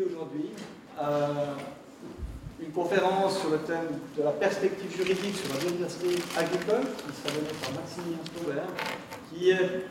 [0.00, 0.50] aujourd'hui
[1.00, 1.54] euh,
[2.60, 7.34] une conférence sur le thème de la perspective juridique sur la biodiversité agricole, qui sera
[7.34, 8.68] donnée par Maximilien Staubert,
[9.28, 9.86] qui est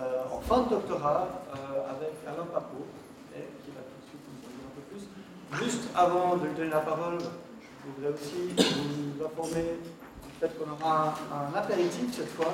[0.00, 2.86] euh, en fin de doctorat euh, avec Alain Papot,
[3.36, 5.64] et qui va tout de suite nous en dire un peu plus.
[5.64, 9.76] Juste avant de lui donner la parole, je voudrais aussi vous informer
[10.40, 12.52] fait qu'on aura un, un apéritif cette fois,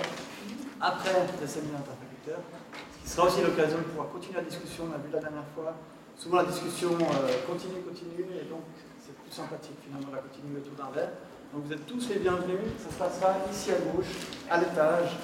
[0.80, 2.40] après le séminaire interfacultaire,
[2.72, 4.84] ce qui sera aussi l'occasion de pouvoir continuer la discussion.
[4.90, 5.74] On a vu la dernière fois,
[6.16, 8.64] souvent la discussion euh, continue, continue, et donc
[9.00, 11.12] c'est plus sympathique finalement de la continuer autour d'un verre.
[11.52, 14.12] Donc vous êtes tous les bienvenus, ça se passera ici à gauche,
[14.50, 15.16] à l'étage,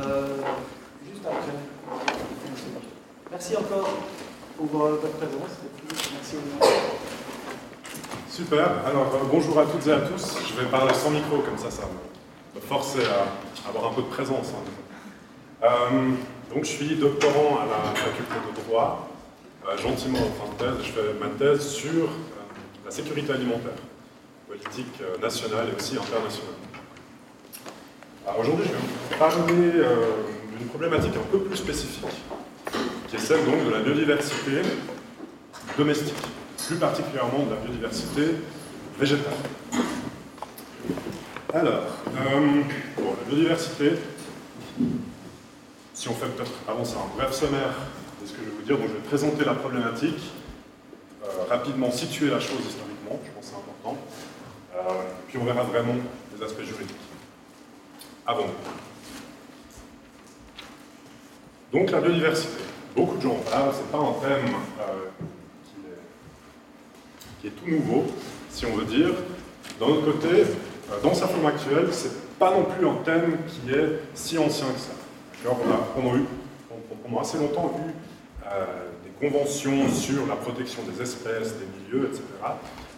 [0.00, 0.36] euh,
[1.06, 1.56] juste après.
[3.30, 3.88] Merci encore
[4.56, 5.52] pour votre présence,
[6.12, 6.36] merci.
[8.28, 10.38] Super, alors euh, bonjour à toutes et à tous.
[10.46, 11.82] Je vais parler sans micro, comme ça, ça
[12.54, 14.52] me forcer à avoir un peu de présence.
[14.54, 14.70] hein.
[15.62, 16.10] Euh,
[16.54, 19.09] donc, je suis doctorant à la faculté de droit,
[19.76, 20.86] gentiment en fin de thèse.
[20.86, 22.06] Je fais ma thèse sur euh,
[22.84, 23.72] la sécurité alimentaire,
[24.48, 26.54] politique euh, nationale et aussi internationale.
[28.26, 30.12] Alors aujourd'hui, je vais vous parler euh,
[30.58, 32.06] d'une problématique un peu plus spécifique,
[33.08, 34.62] qui est celle donc de la biodiversité
[35.78, 36.14] domestique,
[36.66, 38.36] plus particulièrement de la biodiversité
[38.98, 39.32] végétale.
[41.54, 42.62] Alors, euh,
[42.98, 43.92] la biodiversité,
[45.94, 47.74] si on fait peut-être avant ça un bref sommaire
[48.30, 50.20] ce que je vais vous dire, donc je vais présenter la problématique,
[51.24, 53.98] euh, rapidement situer la chose historiquement, je pense que c'est important,
[54.76, 55.94] euh, puis on verra vraiment
[56.36, 56.96] les aspects juridiques.
[58.26, 58.46] Avant.
[61.72, 62.62] Donc la biodiversité,
[62.94, 65.08] beaucoup de gens en parlent, c'est pas un thème euh,
[67.40, 68.04] qui, est, tout nouveau,
[68.50, 69.10] si on veut dire.
[69.80, 70.44] D'un autre côté,
[71.02, 74.78] dans sa forme actuelle, c'est pas non plus un thème qui est si ancien que
[74.78, 74.92] ça.
[75.46, 76.24] On, a, on a eu,
[77.18, 77.92] assez longtemps eu
[79.04, 82.22] des conventions sur la protection des espèces, des milieux, etc.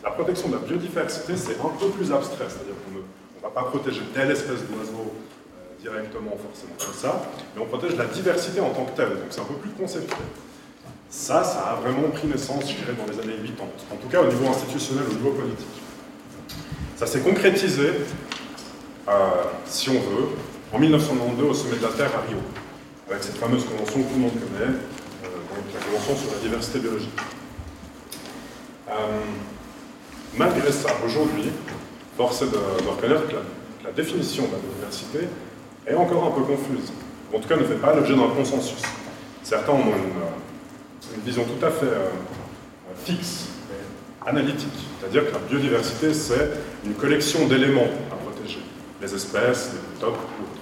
[0.03, 3.69] La protection de la biodiversité, c'est un peu plus abstrait, c'est-à-dire qu'on ne va pas
[3.69, 7.23] protéger telle espèce d'oiseau euh, directement, forcément comme ça,
[7.55, 10.19] mais on protège la diversité en tant que telle, donc c'est un peu plus conceptuel.
[11.09, 14.23] Ça, ça a vraiment pris naissance, je dirais, dans les années 80, en tout cas
[14.23, 15.67] au niveau institutionnel, au niveau politique.
[16.97, 17.91] Ça s'est concrétisé,
[19.09, 19.13] euh,
[19.67, 20.29] si on veut,
[20.73, 22.39] en 1992 au sommet de la Terre à Rio,
[23.09, 24.92] avec cette fameuse convention que tout le monde connaît, euh,
[26.01, 27.21] sur la diversité biologique.
[28.89, 28.93] Euh,
[30.37, 31.51] malgré ça, aujourd'hui,
[32.17, 33.37] force est de, reconnaître que
[33.85, 35.29] la, définition de la biodiversité
[35.87, 36.93] est encore un peu confuse,
[37.35, 38.81] en tout cas ne fait pas l'objet d'un consensus.
[39.43, 42.09] Certains ont une, euh, vision tout à fait euh,
[43.05, 43.49] fixe,
[44.25, 44.69] analytique,
[45.01, 46.51] c'est-à-dire que la biodiversité, c'est
[46.85, 48.61] une collection d'éléments à protéger,
[49.01, 50.62] les espèces, les biotope ou autres.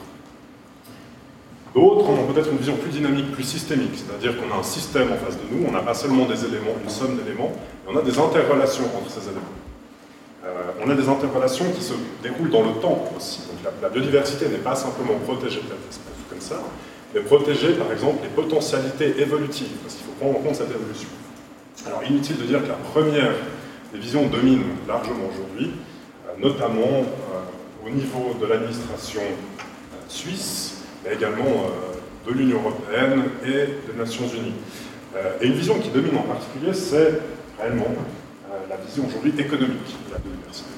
[1.75, 5.17] D'autres ont peut-être une vision plus dynamique, plus systémique, c'est-à-dire qu'on a un système en
[5.17, 7.53] face de nous, on n'a pas seulement des éléments, une somme d'éléments,
[7.87, 9.55] mais on a des interrelations entre ces éléments.
[10.45, 11.93] Euh, on a des interrelations qui se
[12.23, 13.43] déroulent dans le temps aussi.
[13.47, 16.61] Donc la, biodiversité n'est pas simplement protéger telle espèce comme ça,
[17.15, 21.09] mais protéger par exemple les potentialités évolutives, parce qu'il faut prendre en compte cette évolution.
[21.87, 23.31] Alors inutile de dire que la première
[23.93, 25.71] des visions domine largement aujourd'hui,
[26.27, 29.23] euh, notamment euh, au niveau de l'administration
[30.09, 34.55] suisse, mais également euh, de l'Union européenne et des Nations Unies.
[35.17, 37.21] Euh, et une vision qui domine en particulier, c'est
[37.59, 37.87] réellement
[38.51, 40.69] euh, la vision aujourd'hui économique de la biodiversité.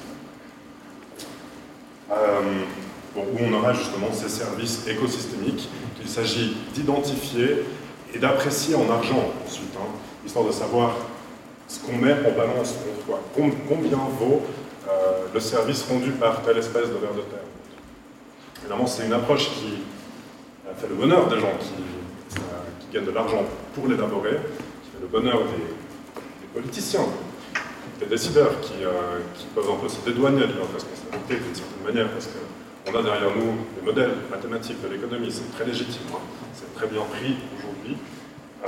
[3.15, 5.69] Où on aura justement ces services écosystémiques
[5.99, 7.63] qu'il s'agit d'identifier
[8.13, 9.85] et d'apprécier en argent ensuite, hein,
[10.25, 10.95] histoire de savoir
[11.67, 14.41] ce qu'on met en balance contre quoi, Com- combien vaut
[15.33, 17.39] le service rendu par telle espèce de ver de terre.
[18.61, 19.83] Évidemment, c'est une approche qui
[20.75, 21.73] fait le bonheur des gens qui,
[22.93, 24.37] gagnent de l'argent pour l'élaborer,
[24.83, 27.07] qui fait le bonheur des, politiciens,
[27.99, 31.83] des décideurs qui, euh, qui peuvent un peu se dédouaner de leurs responsabilités d'une certaine
[31.83, 36.19] manière, parce qu'on a derrière nous les modèles mathématiques de l'économie, c'est très légitime, hein,
[36.53, 37.97] c'est très bien pris aujourd'hui.
[38.65, 38.67] Euh,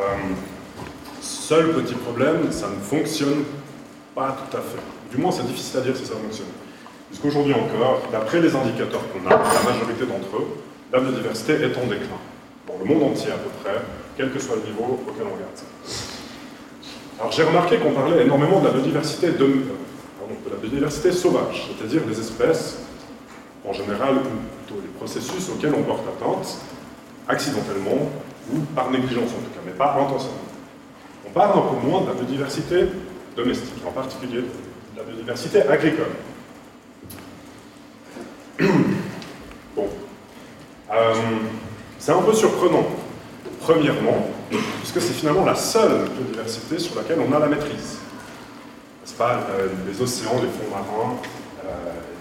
[1.22, 3.44] seul petit problème, ça ne fonctionne
[4.16, 4.82] pas tout à fait.
[5.12, 6.48] Du moins, c'est difficile à dire si ça fonctionne.
[7.10, 10.48] Puisqu'aujourd'hui encore, d'après les indicateurs qu'on a, la majorité d'entre eux,
[10.92, 12.20] la biodiversité est en déclin.
[12.68, 13.82] Dans le monde entier à peu près,
[14.18, 15.60] quel que soit le niveau auquel on regarde.
[17.20, 19.32] Alors j'ai remarqué qu'on parlait énormément de la biodiversité,
[21.12, 22.80] sauvage, c'est-à-dire des espèces,
[23.68, 26.58] en général, ou plutôt les processus auxquels on porte atteinte,
[27.28, 28.10] accidentellement
[28.54, 30.42] ou par négligence en tout cas, mais pas intentionnellement.
[31.28, 32.86] On parle un peu moins de la biodiversité
[33.36, 36.12] domestique, en particulier de la biodiversité agricole.
[40.96, 41.14] Euh,
[42.00, 42.86] c'est un peu surprenant.
[43.62, 47.98] Premièrement, puisque c'est finalement la seule biodiversité sur laquelle on a la maîtrise.
[49.02, 49.40] N'est-ce pas
[49.88, 51.16] Les océans, les fonds marins,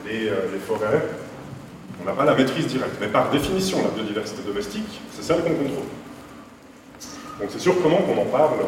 [0.06, 1.02] les, les forêts,
[2.00, 2.96] on n'a pas la maîtrise directe.
[3.00, 5.84] Mais par définition, la biodiversité domestique, c'est celle qu'on contrôle.
[7.40, 8.58] Donc c'est surprenant qu'on en parle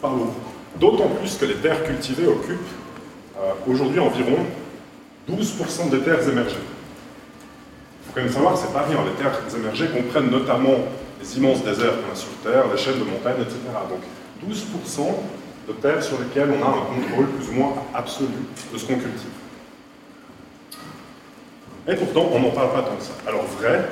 [0.00, 0.12] par
[0.78, 2.58] D'autant plus que les terres cultivées occupent
[3.36, 4.36] euh, aujourd'hui environ
[5.28, 6.56] 12% des terres émergées.
[8.18, 8.98] Quand même savoir que c'est pas rien.
[9.04, 10.74] Les terres émergées comprennent notamment
[11.20, 13.58] les immenses déserts qu'on a sur Terre, les chaînes de montagnes, etc.
[13.88, 15.02] Donc 12%
[15.68, 18.26] de terres sur lesquelles on a un contrôle plus ou moins absolu
[18.72, 19.30] de ce qu'on cultive.
[21.86, 23.12] Et pourtant, on n'en parle pas tant que ça.
[23.24, 23.88] Alors vrai,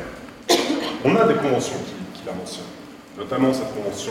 [1.04, 1.76] on a des conventions
[2.12, 2.64] qui, la mentionnent,
[3.16, 4.10] notamment cette convention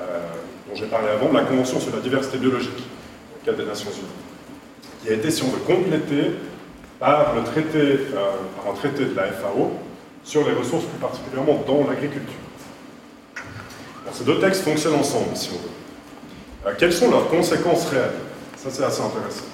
[0.00, 0.20] euh,
[0.68, 2.82] dont j'ai parlé avant, la convention sur la diversité biologique,
[3.36, 6.32] au cadre des Nations Unies, qui a été, si on veut, complétée
[7.04, 9.72] par, le traité, euh, par un traité de la FAO
[10.24, 12.32] sur les ressources, plus particulièrement dans l'agriculture.
[14.12, 16.74] Ces deux textes fonctionnent ensemble, si on veut.
[16.78, 18.20] Quelles sont leurs conséquences réelles?
[18.56, 19.44] Ça, c'est assez intéressant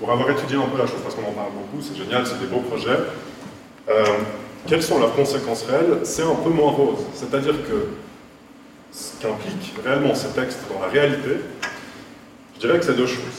[0.00, 2.40] pour avoir étudié un peu la chose, parce qu'on en parle beaucoup, c'est génial, c'est
[2.40, 2.98] des beaux projets.
[3.88, 4.04] Euh,
[4.66, 6.00] quelles sont leurs conséquences réelles?
[6.02, 7.04] C'est un peu moins rose.
[7.14, 7.88] C'est-à-dire que
[8.90, 11.40] ce qu'impliquent réellement ces textes dans la réalité,
[12.56, 13.35] je dirais que c'est deux choses.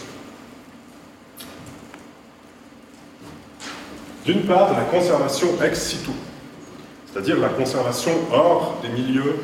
[4.27, 6.12] D'une part, la conservation ex situ,
[7.06, 9.38] c'est-à-dire la conservation hors des milieux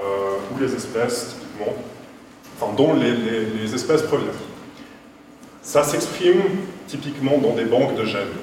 [0.00, 0.02] euh,
[0.50, 1.36] où les espèces,
[2.76, 4.30] dont les, espèces proviennent.
[5.62, 6.42] Ça s'exprime
[6.88, 8.34] typiquement dans des banques de gènes.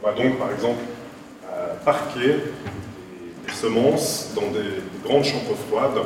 [0.00, 0.78] On va donc, par exemple,
[1.52, 2.36] euh, parquer
[3.46, 6.04] des, semences dans des, grandes chambres froides.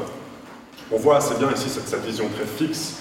[0.91, 3.01] On voit assez bien ici cette, vision très fixe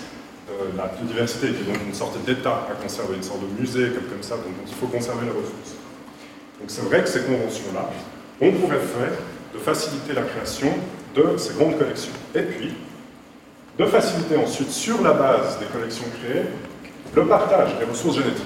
[0.49, 4.21] de la biodiversité, est donc une sorte d'état à conserver, une sorte de musée, comme,
[4.21, 5.82] ça, donc, il faut conserver les ressources.
[6.63, 7.89] Donc c'est vrai que ces conventions-là
[8.39, 9.11] ont pour effet
[9.53, 10.69] de faciliter la création
[11.13, 12.13] de ces grandes collections.
[12.33, 12.73] Et puis,
[13.77, 16.45] de faciliter ensuite, sur la base des collections créées,
[17.13, 18.45] le partage des ressources génétiques.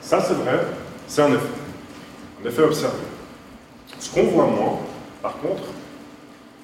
[0.00, 0.66] Ça, c'est vrai,
[1.06, 1.46] c'est un effet.
[2.42, 2.96] Un effet observé.
[4.00, 4.80] Ce qu'on voit moins,
[5.22, 5.62] par contre,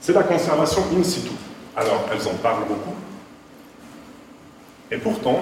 [0.00, 1.30] c'est la conservation in situ.
[1.76, 2.96] Alors, elles en parlent beaucoup.
[4.90, 5.38] Et pourtant,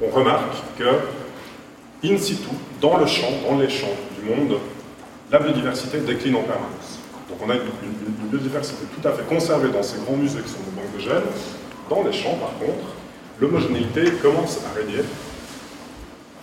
[0.00, 2.46] on remarque que, in situ,
[2.80, 3.88] dans le champ, dans les champs
[4.34, 4.58] monde,
[5.30, 7.00] la biodiversité décline en permanence.
[7.28, 10.58] Donc on a une, biodiversité tout à fait conservée dans ces grands musées qui sont
[10.58, 11.30] des banques de gènes.
[11.90, 12.94] Dans les champs, par contre,
[13.40, 15.02] l'homogénéité commence à régner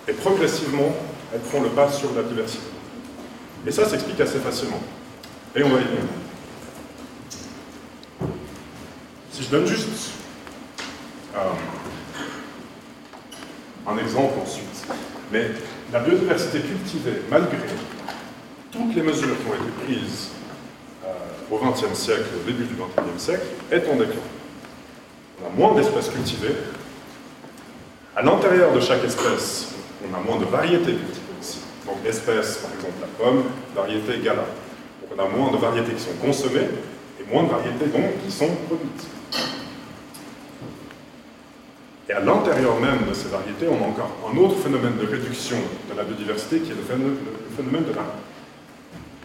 [0.07, 0.93] et progressivement,
[1.33, 2.63] elle prend le pas sur la diversité.
[3.65, 4.79] Et ça s'explique assez facilement.
[5.55, 6.01] Et on va y venir.
[9.31, 10.11] Si je donne juste
[11.35, 11.39] euh,
[13.87, 14.85] un exemple ensuite,
[15.31, 15.51] mais
[15.93, 17.57] la biodiversité cultivée, malgré
[18.71, 20.29] toutes les mesures qui ont été prises
[21.05, 21.09] euh,
[21.51, 24.15] au XXe siècle, au début du XXIe siècle, est en déclin.
[25.39, 26.55] On a moins d'espèces cultivées,
[28.15, 29.73] à l'intérieur de chaque espèce,
[30.03, 31.59] on a moins de variétés cultivées aussi.
[31.85, 33.43] Donc espèce, par exemple la pomme,
[33.75, 34.45] variété gala.
[35.15, 36.69] On a moins de variétés qui sont consommées
[37.19, 39.07] et moins de variétés donc qui sont produites.
[42.13, 45.57] Et à l'intérieur même de ces variétés, on a encore un autre phénomène de réduction
[45.91, 47.85] de la biodiversité qui est le phénomène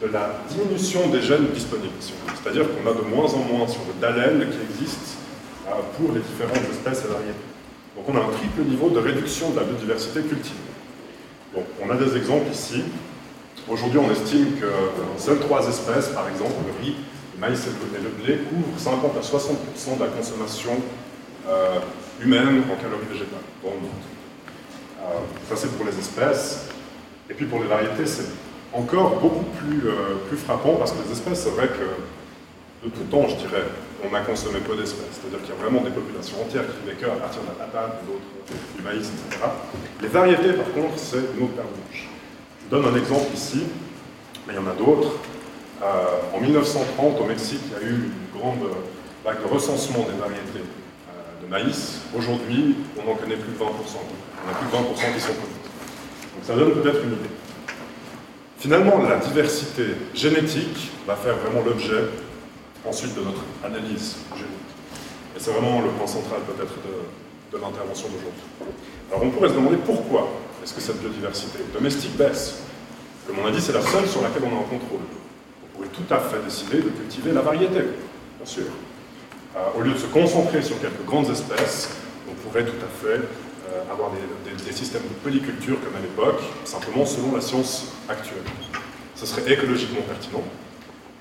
[0.00, 1.92] de la, diminution des gènes disponibles.
[2.00, 5.20] C'est-à-dire qu'on a de moins en moins sur d'allèles qui existent
[5.66, 7.48] euh, pour les différentes espèces et variétés.
[7.94, 10.56] Donc on a un triple niveau de réduction de la biodiversité cultivée.
[11.54, 12.84] Donc on a des exemples ici.
[13.68, 14.66] Aujourd'hui, on estime que
[15.18, 16.96] seules trois espèces, par exemple le riz,
[17.34, 20.72] le maïs et le blé, couvrent 50 à 60% de la consommation
[21.48, 21.80] euh,
[22.22, 23.90] humaine en calories végétales monde.
[25.00, 25.04] Euh,
[25.48, 26.68] ça, c'est pour les espèces.
[27.30, 28.28] Et puis pour les variétés, c'est
[28.72, 33.04] encore beaucoup plus, euh, plus frappant parce que les espèces, c'est vrai que de tout
[33.10, 33.64] temps, je dirais,
[34.04, 35.20] on a consommé peu d'espèces.
[35.20, 38.04] C'est-à-dire qu'il y a vraiment des populations entières qui vivaient qu'à partir de la patate,
[38.06, 39.44] d'autres du maïs, etc.
[40.00, 43.64] Les variétés, par contre, c'est une autre paire Je donne un exemple ici,
[44.46, 45.16] mais il y en a d'autres.
[45.82, 48.62] Euh, en 1930, au Mexique, il y a eu une grande
[49.24, 50.77] vague de recensement des variétés euh,
[51.42, 52.00] de maïs.
[52.16, 53.64] Aujourd'hui, on n'en connaît plus de 20%.
[53.64, 55.68] On a plus de 20% qui sont produites.
[56.34, 57.30] Donc ça donne peut-être une idée.
[58.58, 62.04] Finalement, la diversité génétique va faire vraiment l'objet
[62.84, 64.58] ensuite de notre analyse génétique.
[65.36, 68.42] Et c'est vraiment le point central peut-être de, l'intervention d'aujourd'hui.
[69.10, 70.28] Alors on pourrait se demander pourquoi
[70.62, 72.62] est-ce que cette biodiversité domestique baisse?
[73.26, 75.00] Comme on a dit, c'est la seule sur laquelle on a un contrôle.
[75.62, 78.64] On pourrait tout à fait décider de cultiver la variété, bien sûr.
[79.58, 81.90] Euh, au lieu de se concentrer sur quelques grandes espèces,
[82.30, 83.20] on pourrait tout à fait
[83.68, 88.44] euh, avoir des, systèmes de polyculture comme à l'époque, simplement selon la science actuelle.
[89.16, 90.44] Ce serait écologiquement pertinent,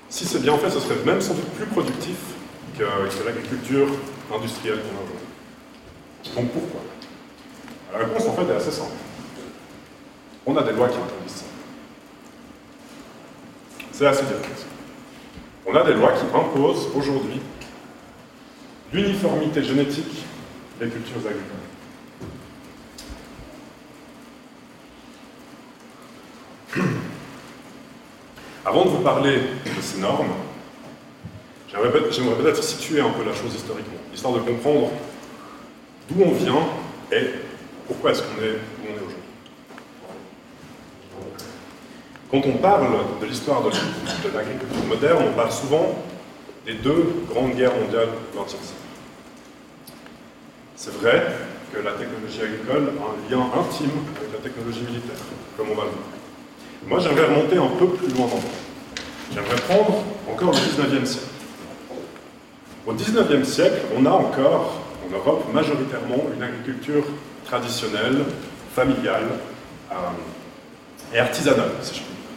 [0.08, 2.16] si c'est bien fait, ce serait même sans doute plus productif
[2.78, 3.88] que, que l'agriculture
[4.32, 6.36] industrielle qu'on a aujourd'hui.
[6.36, 6.80] Donc pourquoi?
[7.92, 8.92] La réponse en fait est assez simple.
[10.46, 11.44] On a des lois qui interdisent ça.
[13.90, 14.66] C'est assez direct.
[15.66, 17.40] On a des lois qui imposent aujourd'hui
[18.92, 20.24] l'uniformité génétique
[20.80, 21.44] des cultures agricoles.
[28.64, 30.32] Avant de vous parler de ces normes,
[31.70, 34.90] j'aimerais peut-être situer un peu la chose historiquement, histoire de comprendre
[36.08, 36.62] d'où on vient
[37.12, 37.30] et
[37.86, 39.16] pourquoi est-ce qu'on est où on est aujourd'hui.
[42.30, 42.88] Quand on parle
[43.20, 43.70] de l'histoire de
[44.34, 45.94] l'agriculture moderne, on parle souvent
[46.68, 48.74] des deux grandes guerres mondiales du.
[50.76, 51.24] C'est vrai
[51.72, 55.16] que la technologie agricole a un lien intime avec la technologie militaire,
[55.56, 56.04] comme on va le voir.
[56.86, 58.48] Moi, j'aimerais remonter un peu plus loin dans le temps.
[59.34, 61.26] J'aimerais prendre encore le 19e siècle.
[62.86, 67.04] Au 19e siècle, on a encore, en Europe, majoritairement une agriculture
[67.46, 68.24] traditionnelle,
[68.74, 69.28] familiale
[69.90, 72.28] euh, et artisanale, si je puis dire.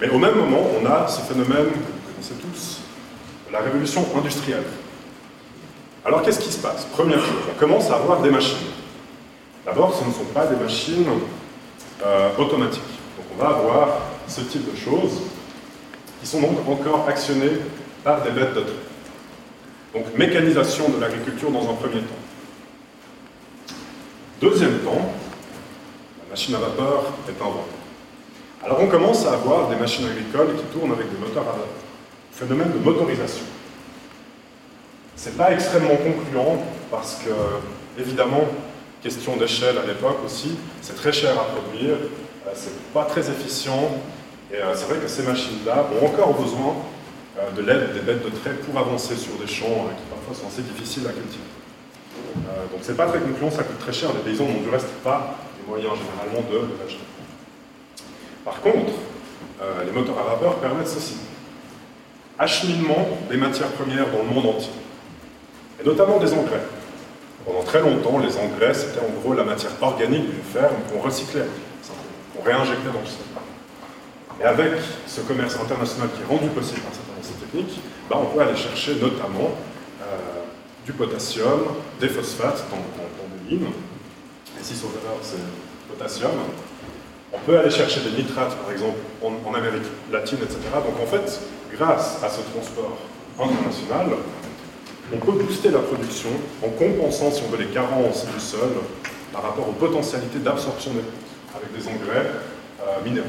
[0.00, 1.68] Mais au même moment, on a ce phénomène
[2.22, 2.80] vous connaissez tous,
[3.52, 4.64] la révolution industrielle.
[6.04, 6.84] Alors qu'est-ce qui se passe?
[6.84, 8.56] Première chose, on commence à avoir des machines.
[9.64, 11.06] D'abord, ce ne sont pas des machines
[12.04, 12.82] euh, automatiques.
[13.16, 13.88] Donc on va avoir
[14.28, 15.22] ce type de choses
[16.20, 17.58] qui sont donc encore actionnées
[18.04, 18.64] par des bêtes de.
[19.94, 22.22] Donc mécanisation de l'agriculture dans un premier temps.
[24.40, 25.12] Deuxième temps,
[26.22, 27.82] la machine à vapeur est inventée.
[28.64, 31.81] Alors on commence à avoir des machines agricoles qui tournent avec des moteurs à vapeur.
[32.32, 33.44] Phénomène de motorisation.
[35.16, 36.58] C'est pas extrêmement concluant
[36.90, 38.48] parce que, évidemment,
[39.02, 41.96] question d'échelle à l'époque aussi, c'est très cher à produire,
[42.46, 43.90] euh, c'est pas très efficient,
[44.52, 46.76] et euh, c'est vrai que ces machines-là ont encore besoin
[47.38, 50.46] euh, de l'aide des bêtes de trait pour avancer sur des champs qui parfois sont
[50.46, 51.42] assez difficiles à cultiver.
[52.70, 55.36] donc c'est pas très concluant, ça coûte très cher, les paysans n'ont du reste pas
[55.60, 57.04] les moyens généralement de l'acheter.
[58.44, 58.92] Par contre,
[59.86, 61.14] les moteurs à vapeur permettent ceci.
[62.38, 64.70] Acheminement des matières premières dans le monde entier
[65.82, 66.62] et notamment des engrais.
[67.44, 71.46] Pendant très longtemps, les engrais, c'était en gros la matière organique d'une ferme qu'on recyclait,
[72.36, 73.26] qu'on réinjectait dans le sol.
[74.40, 74.72] Et avec
[75.06, 78.56] ce commerce international qui est rendu possible par cette avancée technique, bah, on peut aller
[78.56, 79.50] chercher notamment
[80.02, 80.04] euh,
[80.86, 81.62] du potassium,
[82.00, 83.66] des phosphates dans, des mines.
[84.60, 85.36] Ici sur valeur, c'est
[85.88, 86.30] potassium.
[87.32, 90.58] On peut aller chercher des nitrates, par exemple, en Amérique latine, etc.
[90.74, 91.40] Donc en fait,
[91.76, 92.98] grâce à ce transport
[93.38, 94.08] international,
[95.12, 96.30] on peut booster la production
[96.62, 98.70] en compensant, si on veut, les carences du sol
[99.32, 101.02] par rapport aux potentialités d'absorption des
[101.54, 102.30] avec des engrais
[102.80, 103.26] euh, minéraux.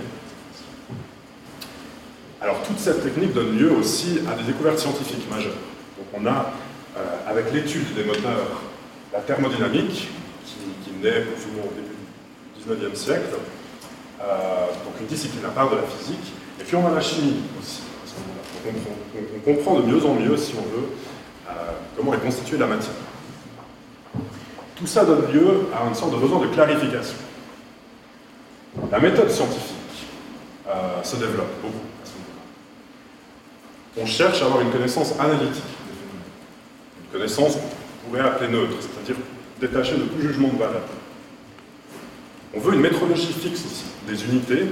[2.42, 5.54] Alors toute cette technique donne lieu aussi à des découvertes scientifiques majeures.
[5.98, 6.52] Donc on a,
[6.98, 8.62] euh, avec l'étude des moteurs,
[9.14, 10.10] la thermodynamique,
[10.46, 13.36] qui, naît ou moins au début du 19e siècle,
[14.22, 17.42] euh, donc une discipline à part de la physique, et puis on a la chimie
[17.60, 17.82] aussi,
[18.66, 20.88] on, comprend de mieux en mieux, si on veut,
[21.96, 22.94] comment est constituée la matière.
[24.76, 27.16] Tout ça donne lieu à une sorte de besoin de clarification.
[28.92, 30.08] La méthode scientifique
[30.68, 34.02] euh, se développe beaucoup à ce moment-là.
[34.02, 35.64] On cherche à avoir une connaissance analytique
[37.14, 39.24] une connaissance qu'on pourrait appeler neutre, c'est-à-dire
[39.62, 40.82] détachée de tout jugement de valeur.
[42.56, 44.66] On veut une métrologie fixe des unités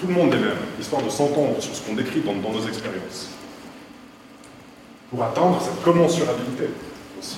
[0.00, 3.28] tout le monde des mêmes, histoire de s'entendre sur ce qu'on décrit dans nos expériences
[5.10, 6.70] pour atteindre cette commensurabilité
[7.18, 7.36] aussi.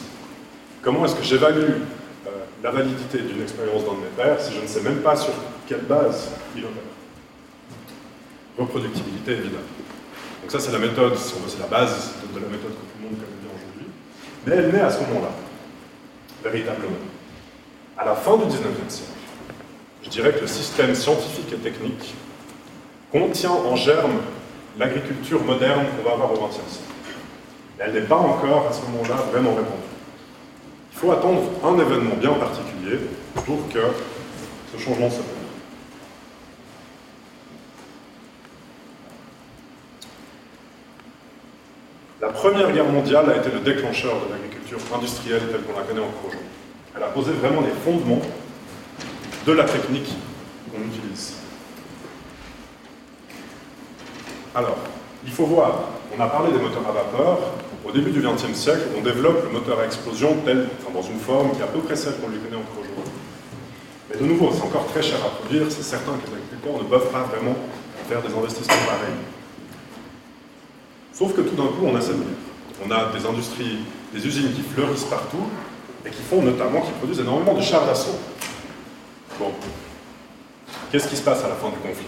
[0.81, 1.81] Comment est-ce que j'évalue
[2.27, 2.31] euh,
[2.63, 5.33] la validité d'une expérience d'un de mes pairs si je ne sais même pas sur
[5.67, 6.83] quelle base il opère?
[8.59, 9.63] Reproductibilité, évidemment.
[10.43, 13.19] Donc ça, c'est la méthode, c'est la base de, la méthode que tout le monde
[13.19, 13.87] connaît bien aujourd'hui.
[14.47, 15.31] Mais elle naît à ce moment-là,
[16.45, 16.97] véritablement.
[17.97, 19.11] À la fin du 19e siècle,
[20.05, 22.15] je dirais que le système scientifique et technique
[23.13, 24.21] contient en germe
[24.79, 26.93] l'agriculture moderne qu'on va avoir au XXe siècle
[27.85, 29.83] elle n'est pas encore à ce moment-là vraiment répandue.
[30.93, 32.99] Il faut attendre un événement bien particulier
[33.35, 33.81] pour que
[34.73, 35.27] ce changement se fasse.
[42.21, 46.01] La Première Guerre mondiale a été le déclencheur de l'agriculture industrielle telle qu'on la connaît
[46.01, 46.47] encore aujourd'hui.
[46.97, 48.23] Elle a posé vraiment les fondements
[49.45, 50.15] de la technique
[50.71, 51.42] qu'on utilise.
[54.55, 54.77] Alors,
[55.25, 57.39] il faut voir, on a parlé des moteurs à vapeur,
[57.87, 61.53] au début du XXe siècle, on développe le moteur à explosion tel, dans une forme
[61.53, 63.13] qui est à peu près celle qu'on lui connaît encore aujourd'hui.
[64.11, 66.89] Mais de nouveau, c'est encore très cher à produire, c'est certain que les agriculteurs ne
[66.89, 67.57] peuvent pas vraiment
[68.09, 69.17] faire des investissements pareils.
[71.15, 72.87] Sauf que tout d'un coup, on a cette guerre.
[72.87, 73.79] On a des industries,
[74.13, 75.47] des usines qui fleurissent partout,
[76.05, 78.19] et qui font notamment, qui produisent énormément de chars d'assaut.
[79.39, 79.53] Bon.
[80.91, 82.07] Qu'est-ce qui se passe à la fin du conflit?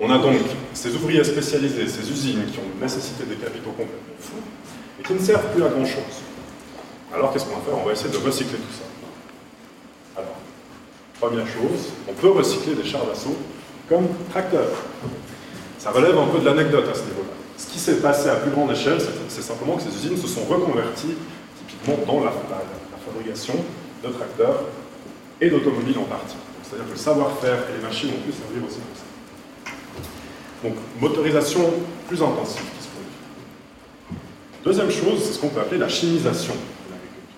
[0.00, 0.36] On a donc
[0.72, 4.42] ces ouvriers spécialisés, ces usines qui ont nécessité des capitaux complètement fous,
[4.98, 6.22] et qui ne servent plus à grand-chose.
[7.14, 7.78] Alors qu'est-ce qu'on va faire?
[7.78, 10.20] On va essayer de recycler tout ça.
[10.20, 10.34] Alors,
[11.20, 13.36] première chose, on peut recycler des chars d'assaut
[13.88, 14.82] comme tracteurs.
[15.78, 17.34] Ça relève un peu de l'anecdote à ce niveau-là.
[17.56, 18.98] Ce qui s'est passé à plus grande échelle,
[19.28, 21.14] c'est simplement que ces usines se sont reconverties
[21.58, 22.32] typiquement dans la,
[23.04, 23.54] fabrication
[24.02, 24.64] de tracteurs
[25.40, 26.36] et d'automobiles en partie.
[26.62, 29.03] C'est-à-dire que le savoir-faire et les machines ont pu servir aussi pour ça.
[30.64, 31.70] Donc, motorisation
[32.08, 33.12] plus intensive qui se produit.
[34.64, 37.28] Deuxième chose, c'est ce qu'on peut appeler la chimisation de l'agriculture.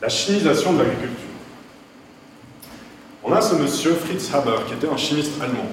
[0.00, 1.16] La chimisation de l'agriculture.
[3.24, 5.68] On a ce monsieur Fritz Haber, qui était un chimiste allemand,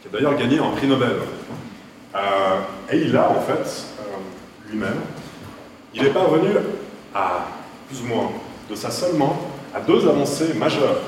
[0.00, 1.16] qui a d'ailleurs gagné un prix Nobel.
[2.14, 5.00] Euh, et il a, en fait, euh, lui-même,
[5.92, 6.48] il est parvenu
[7.14, 7.46] à,
[7.88, 8.30] plus ou moins,
[8.70, 11.00] de ça seulement, à deux avancées majeures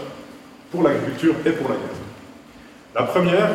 [0.70, 1.88] pour l'agriculture et pour la guerre.
[2.94, 3.50] La première,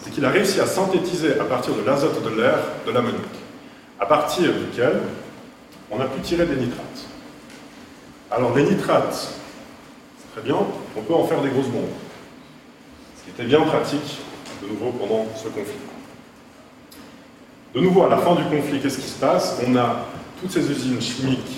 [0.00, 3.20] c'est qu'il a réussi à synthétiser à partir de l'azote de l'air de l'ammoniac,
[4.00, 5.00] à partir duquel
[5.90, 7.06] on a pu tirer des nitrates.
[8.30, 9.36] Alors les nitrates,
[10.36, 10.56] Très bien,
[10.94, 11.88] on peut en faire des grosses bombes.
[13.16, 14.18] Ce qui était bien pratique,
[14.62, 15.78] de nouveau, pendant ce conflit.
[17.74, 19.58] De nouveau, à la fin du conflit, qu'est-ce qui se passe?
[19.66, 20.04] On a
[20.38, 21.55] toutes ces usines chimiques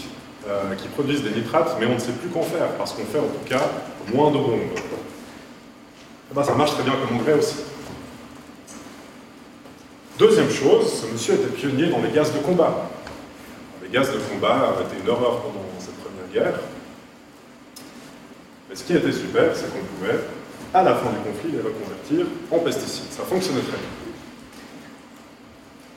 [0.49, 3.19] euh, qui produisent des nitrates, mais on ne sait plus qu'en faire, parce qu'on fait
[3.19, 3.69] en tout cas
[4.15, 4.61] moins de bombes.
[6.31, 7.57] Eh ben, ça marche très bien comme engrais aussi.
[10.19, 12.91] Deuxième chose, ce monsieur était pionnier dans les gaz de combat.
[13.83, 16.61] Les gaz de combat été une horreur pendant cette première guerre.
[18.69, 20.19] Mais ce qui était super, c'est qu'on pouvait,
[20.75, 23.13] à la fin du conflit, les reconvertir en pesticides.
[23.13, 23.99] Ça fonctionnait très bien.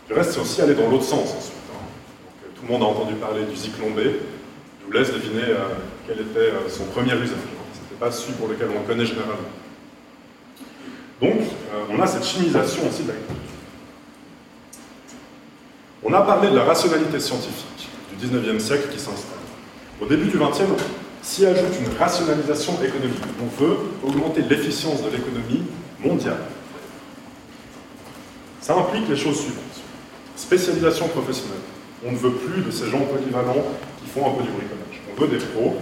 [0.10, 1.54] Le reste, c'est aussi aller dans l'autre sens ensuite.
[1.72, 1.86] Hein.
[2.44, 4.00] Euh, tout le monde a entendu parler du zyklon B.
[4.82, 5.68] Je vous laisse deviner euh,
[6.08, 7.30] quel était euh, son premier usage.
[7.74, 9.36] Ce n'était pas celui pour lequel on le connaît généralement.
[11.22, 11.42] Donc,
[11.92, 13.52] on a cette chimisation aussi de l'agriculture.
[16.04, 19.38] On a parlé de la rationalité scientifique du 19e siècle qui s'installe.
[20.02, 20.66] Au début du 20e,
[21.22, 23.22] s'y ajoute une rationalisation économique.
[23.40, 25.64] On veut augmenter l'efficience de l'économie
[26.00, 26.40] mondiale.
[28.60, 29.62] Ça implique les choses suivantes.
[30.36, 31.58] Spécialisation professionnelle.
[32.06, 33.66] On ne veut plus de ces gens polyvalents
[34.02, 35.02] qui font un peu du bricolage.
[35.12, 35.78] On veut des pros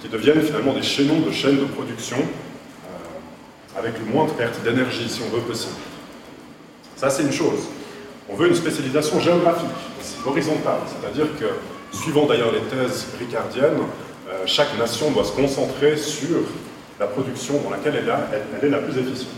[0.00, 4.62] qui deviennent finalement des chaînons de chaînes de production euh, avec le moins de perte
[4.62, 5.74] d'énergie, si on veut possible.
[6.96, 7.68] Ça, c'est une chose.
[8.30, 9.68] On veut une spécialisation géographique,
[10.26, 13.80] horizontale, c'est-à-dire que, suivant d'ailleurs les thèses ricardiennes,
[14.28, 16.38] euh, chaque nation doit se concentrer sur
[17.00, 18.12] la production dans laquelle elle,
[18.60, 19.30] elle, est la plus efficiente.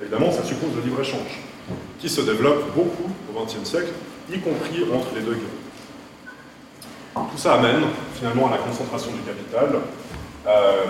[0.00, 1.40] Évidemment, ça suppose le libre-échange,
[1.98, 3.92] qui se développe beaucoup au XXe siècle,
[4.30, 5.62] y compris entre les deux guerres.
[7.14, 7.82] Tout ça amène
[8.14, 9.80] finalement à la concentration du capital,
[10.46, 10.84] euh,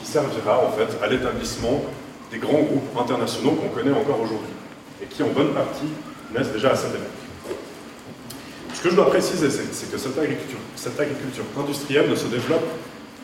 [0.00, 1.82] qui servira en fait à l'établissement
[2.30, 4.52] des grands groupes internationaux qu'on connaît encore aujourd'hui,
[5.02, 5.88] et qui en bonne partie
[6.34, 7.06] naissent déjà à cette époque.
[8.74, 12.66] Ce que je dois préciser, c'est que cette agriculture, industrielle ne se développe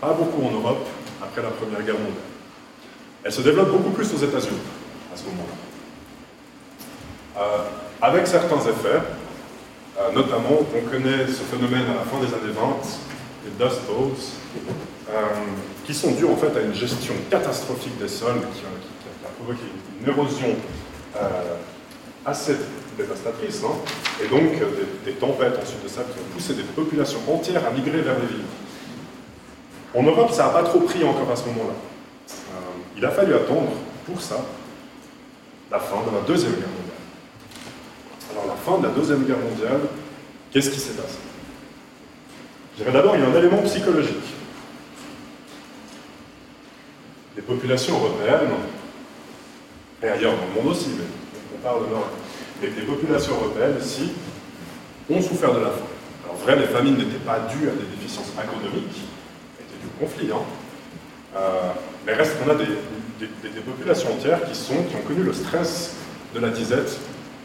[0.01, 0.87] pas beaucoup en Europe
[1.23, 2.15] après la Première Guerre mondiale.
[3.25, 4.59] Elle se développe beaucoup plus aux États-Unis
[5.13, 5.55] à ce moment-là.
[7.43, 7.65] Euh,
[8.01, 9.03] avec certains effets,
[9.99, 12.63] euh, notamment, on connaît ce phénomène à la fin des années 20,
[13.45, 14.13] les Dust Bowls,
[15.11, 15.15] euh,
[15.85, 19.65] qui sont dus en fait à une gestion catastrophique des sols qui, a, provoqué
[20.01, 20.57] une érosion
[22.25, 22.57] assez
[22.97, 23.75] dévastatrice, hein.
[24.23, 27.71] et donc euh, des, tempêtes ensuite de ça qui ont poussé des populations entières à
[27.71, 28.45] migrer vers les villes.
[29.95, 31.75] En Europe, ça n'a pas trop pris encore à ce moment-là.
[31.75, 33.73] Euh, il a fallu attendre
[34.07, 34.37] pour ça
[35.71, 36.82] la fin de la Deuxième Guerre mondiale.
[38.33, 39.81] Alors la fin de la Deuxième Guerre mondiale,
[40.51, 41.19] qu'est-ce qui s'est passé?
[42.73, 44.17] Je dirais d'abord, il y a un élément psychologique.
[47.37, 48.51] Les populations européennes,
[50.03, 51.05] et ailleurs dans le monde aussi, mais
[51.55, 52.13] on parle de l'Europe,
[52.63, 54.13] et les populations européennes, ici,
[55.11, 55.85] ont souffert de la faim.
[56.25, 59.03] Alors, vrai, les famines n'étaient pas dues à des déficiences économiques,
[59.61, 60.43] étaient dues au conflit, hein.
[61.35, 61.73] Euh,
[62.07, 62.67] mais reste qu'on a des,
[63.65, 65.95] populations entières qui, sont, qui ont connu le stress
[66.35, 66.99] de la disette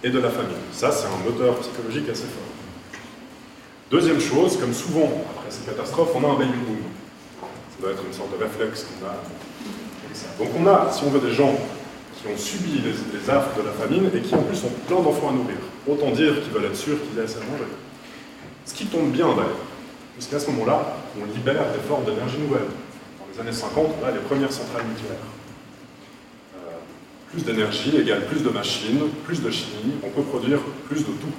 [0.04, 0.58] et de la famine.
[0.72, 2.48] Ça, c'est un moteur psychologique assez fort.
[3.90, 6.78] Deuxième chose, comme souvent après ces catastrophes, on a un baby boom.
[7.42, 9.16] Ça doit être une sorte de réflexe qu'on a.
[10.40, 11.56] Donc on a, si on veut, des gens
[12.20, 15.30] qui ont subi les, affres de la famine et qui en plus ont plein d'enfants
[15.30, 15.58] à nourrir.
[15.88, 17.70] Autant dire qu'ils veulent être sûrs qu'ils aient assez à manger.
[18.66, 19.64] Ce qui tombe bien d'ailleurs,
[20.16, 22.68] puisqu'à ce moment-là, on libère des formes d'énergie nouvelles.
[23.20, 25.37] Dans les années 50, on a les premières centrales nucléaires.
[27.32, 31.34] Plus d'énergie égale plus de machines, plus de chimie, on peut produire plus de tout.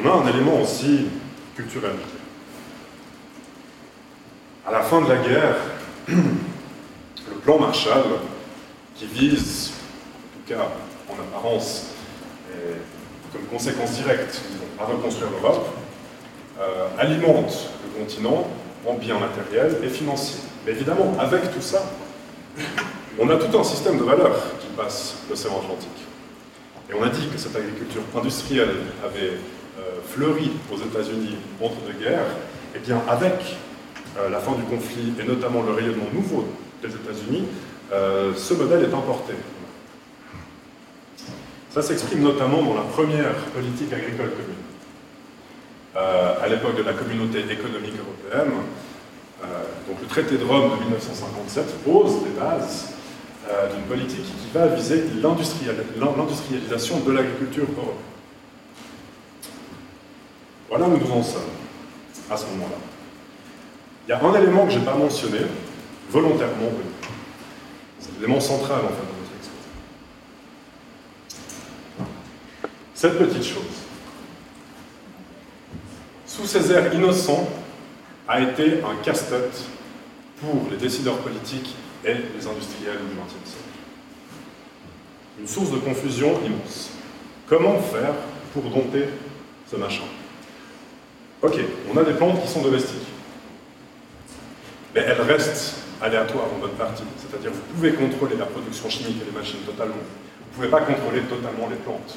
[0.00, 1.06] On a un élément aussi
[1.56, 1.94] culturel.
[4.66, 5.56] À la fin de la guerre,
[6.08, 8.04] le plan Marshall,
[8.94, 10.68] qui vise, en tout cas
[11.08, 11.94] en apparence,
[13.34, 14.40] comme conséquence directe,
[14.78, 15.68] à reconstruire l'Europe,
[16.60, 18.48] euh, alimente le continent
[18.86, 20.40] en biens matériels et financiers.
[20.64, 21.82] Mais évidemment, avec tout ça,
[23.18, 25.90] on a tout un système de valeurs qui passe l'océan Atlantique.
[26.90, 29.38] Et on a dit que cette agriculture industrielle avait
[29.78, 32.26] euh, fleuri aux États-Unis entre deux guerres.
[32.74, 33.56] Et bien, avec
[34.18, 36.44] euh, la fin du conflit et notamment le rayonnement nouveau
[36.82, 37.44] des États-Unis,
[37.92, 39.32] euh, ce modèle est importé.
[41.70, 44.54] Ça s'exprime notamment dans la première politique agricole commune.
[45.96, 48.52] à l'époque de la communauté économique européenne,
[49.88, 52.94] donc le traité de Rome de 1957 pose les bases
[53.74, 57.98] d'une politique qui va viser l'industrialisation de l'agriculture européenne.
[60.68, 61.42] Voilà où nous en sommes
[62.30, 62.76] à ce moment-là.
[64.06, 65.40] Il y a un élément que je n'ai pas mentionné,
[66.10, 66.72] volontairement,
[68.00, 69.68] c'est l'élément central en fait de notre exposé.
[72.94, 73.62] Cette petite chose,
[76.26, 77.46] sous ces airs innocents,
[78.26, 79.64] a été un casse-tête
[80.40, 83.64] pour les décideurs politiques et les industriels du XXe siècle.
[85.40, 86.90] Une source de confusion immense.
[87.48, 88.14] Comment faire
[88.52, 89.04] pour dompter
[89.70, 90.04] ce machin?
[91.42, 91.58] Ok,
[91.92, 93.06] on a des plantes qui sont domestiques.
[94.94, 97.02] Mais elles restent aléatoires en bonne partie.
[97.18, 99.94] C'est-à-dire que vous pouvez contrôler la production chimique et les machines totalement.
[99.94, 102.16] Vous ne pouvez pas contrôler totalement les plantes.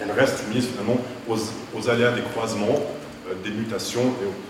[0.00, 2.80] Elles restent mises finalement aux, aléas des croisements,
[3.28, 4.47] euh, des mutations et autres.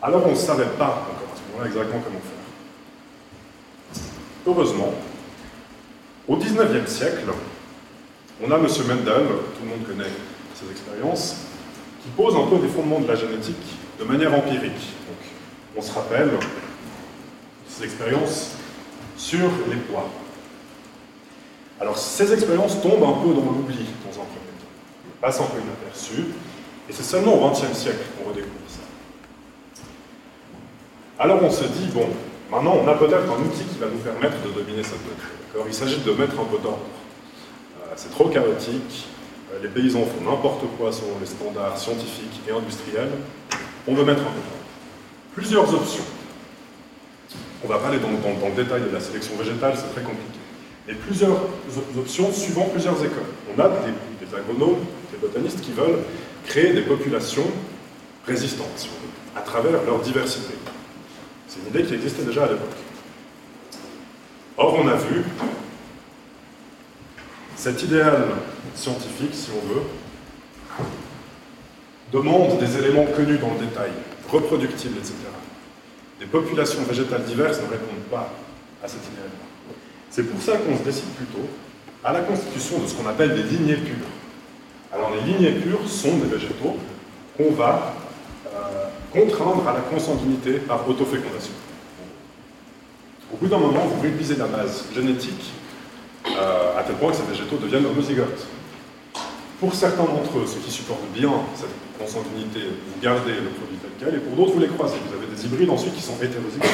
[0.00, 4.02] Alors on ne savait pas encore à ce moment-là exactement comment faire.
[4.46, 4.94] Heureusement,
[6.28, 7.24] au XIXe siècle,
[8.40, 8.62] on a M.
[8.62, 10.12] Mendel, tout le monde connaît
[10.54, 11.36] ses expériences,
[12.02, 13.56] qui pose un peu des fondements de la génétique
[13.98, 14.94] de manière empirique.
[15.76, 16.30] on se rappelle
[17.68, 18.52] ces expériences
[19.16, 20.08] sur les poids.
[21.80, 25.58] Alors, ces expériences tombent un peu dans l'oubli dans un premier temps, passent un peu
[25.60, 26.26] inaperçues,
[26.88, 28.67] et c'est seulement au XXe siècle qu'on redécouvre.
[31.20, 32.06] Alors on se dit, bon,
[32.48, 35.64] maintenant on a peut-être un outil qui va nous permettre de dominer cette bête.
[35.66, 36.78] Il s'agit de mettre un peu d'ordre.
[37.82, 39.08] Euh, c'est trop chaotique,
[39.52, 43.10] euh, les paysans font n'importe quoi selon les standards scientifiques et industriels,
[43.88, 46.04] on veut mettre un peu Plusieurs options.
[47.64, 50.38] On ne va pas aller dans, le détail de la sélection végétale, c'est très compliqué.
[50.86, 51.36] Mais plusieurs
[51.96, 53.26] options suivant plusieurs écoles.
[53.56, 55.98] On a des, agronomes, des botanistes qui veulent
[56.46, 57.46] créer des populations
[58.24, 58.88] résistantes,
[59.34, 60.54] à travers leur diversité.
[61.58, 62.68] C'est une idée qui existait déjà à l'époque.
[64.56, 65.24] Or, on a vu
[67.56, 68.24] cet idéal
[68.74, 69.82] scientifique, si on veut,
[72.12, 73.90] demande des éléments connus dans le détail,
[74.30, 75.14] reproductibles, etc.
[76.20, 78.32] Des populations végétales diverses ne répondent pas
[78.82, 79.74] à cet idéal-là.
[80.10, 81.46] C'est pour ça qu'on se décide plutôt
[82.04, 84.06] à la constitution de ce qu'on appelle des lignées pures.
[84.92, 86.76] Alors les lignées pures sont des végétaux
[87.36, 87.94] qu'on va
[89.12, 91.52] contraindre à la consanguinité par autofécondation.
[93.32, 95.52] Au bout d'un moment, vous réduisez la base génétique
[96.26, 98.46] euh, à tel point que ces végétaux deviennent homozygotes.
[99.60, 101.68] Pour certains d'entre eux, ceux qui supportent bien cette
[101.98, 104.96] consanguinité, vous gardez le produit tel quel, et pour d'autres, vous les croisez.
[105.08, 106.68] Vous avez des hybrides ensuite qui sont hétérozygotes,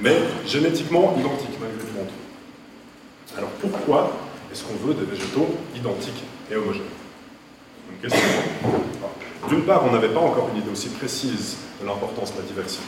[0.00, 3.36] mais génétiquement identiques malgré tout.
[3.36, 4.12] Alors pourquoi
[4.50, 6.82] est-ce qu'on veut des végétaux identiques et homogènes?
[7.92, 8.28] Une question.
[9.46, 12.84] D'une part, on n'avait pas encore une idée aussi précise de l'importance de la diversité.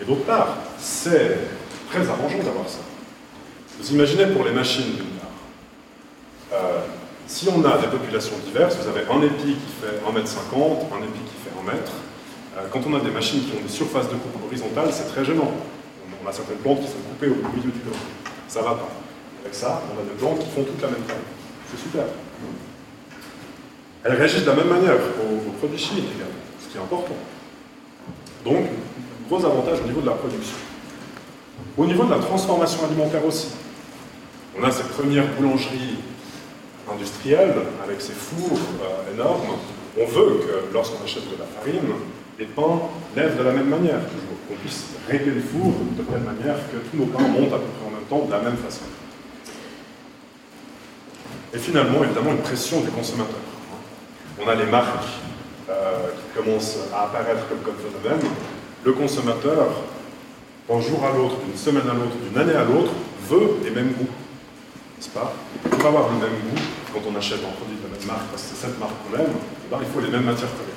[0.00, 1.38] Et d'autre part, c'est
[1.90, 2.80] très arrangeant d'avoir ça.
[3.78, 5.30] Vous imaginez pour les machines, d'une part,
[6.54, 6.80] euh,
[7.26, 10.24] si on a des populations diverses, vous avez un épi qui fait 1,50 m,
[10.92, 11.78] un épi qui fait 1 m.
[12.56, 15.24] Euh, quand on a des machines qui ont des surfaces de coupe horizontales, c'est très
[15.24, 15.52] gênant.
[16.24, 17.96] On a certaines plantes qui sont coupées au milieu du dos.
[18.48, 18.88] Ça va pas.
[19.42, 21.16] Avec ça, on a des plantes qui font toute la même taille.
[21.70, 22.04] C'est super.
[24.08, 27.14] Elles réagissent de la même manière aux, produits chimiques également, ce qui est important.
[28.42, 28.64] Donc,
[29.28, 30.56] gros avantage au niveau de la production.
[31.76, 33.48] Au niveau de la transformation alimentaire aussi.
[34.58, 35.98] On a cette première boulangerie
[36.90, 39.58] industrielle avec ses fours euh, énormes.
[40.00, 41.92] On veut que lorsqu'on achète de la farine,
[42.38, 42.80] les pains
[43.14, 44.38] lèvent de la même manière, toujours.
[44.48, 47.68] Qu'on puisse régler le four de telle manière que tous nos pains montent à peu
[47.76, 48.84] près en même temps de la même façon.
[51.52, 53.47] Et finalement, évidemment, une pression des consommateurs.
[54.40, 55.04] On a les marques
[55.68, 58.24] euh, qui commencent à apparaître comme, comme phénomène.
[58.84, 59.68] Le consommateur
[60.68, 62.92] d'un jour à l'autre, d'une semaine à l'autre, d'une année à l'autre,
[63.28, 64.06] veut les mêmes goûts.
[64.96, 65.32] N'est-ce pas?
[65.70, 66.60] Pour avoir le même goût,
[66.92, 69.18] quand on achète un produit de la même marque, parce que c'est cette marque qu'on
[69.18, 70.74] aime, eh ben, il faut les mêmes matières premières.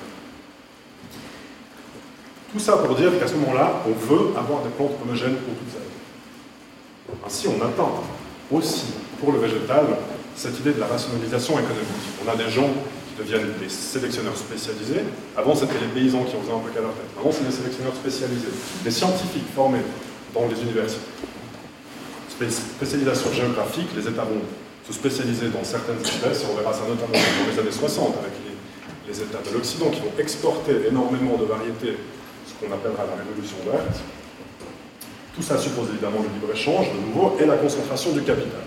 [2.51, 5.71] Tout ça pour dire qu'à ce moment-là, on veut avoir des plantes homogènes pour toute
[5.71, 7.17] sa vie.
[7.25, 7.91] Ainsi, on atteint
[8.51, 9.85] aussi, pour le végétal,
[10.35, 12.11] cette idée de la rationalisation économique.
[12.25, 12.69] On a des gens
[13.21, 15.05] deviennent des sélectionneurs spécialisés.
[15.37, 17.11] Avant, c'était les paysans qui en faisaient un peu qu'à leur tête.
[17.17, 18.53] Avant, c'est des sélectionneurs spécialisés.
[18.83, 19.85] Des scientifiques formés
[20.33, 21.05] dans les universités.
[22.41, 24.41] Spécialisation géographique, les États vont
[24.87, 28.33] se spécialiser dans certaines espèces, et on verra ça notamment dans les années 60 avec
[28.41, 28.57] les,
[29.13, 32.01] les États de l'Occident qui vont exporter énormément de variétés,
[32.47, 34.01] ce qu'on appellera la révolution verte.
[35.35, 38.65] Tout ça suppose évidemment le libre-échange, de nouveau, et la concentration du capital.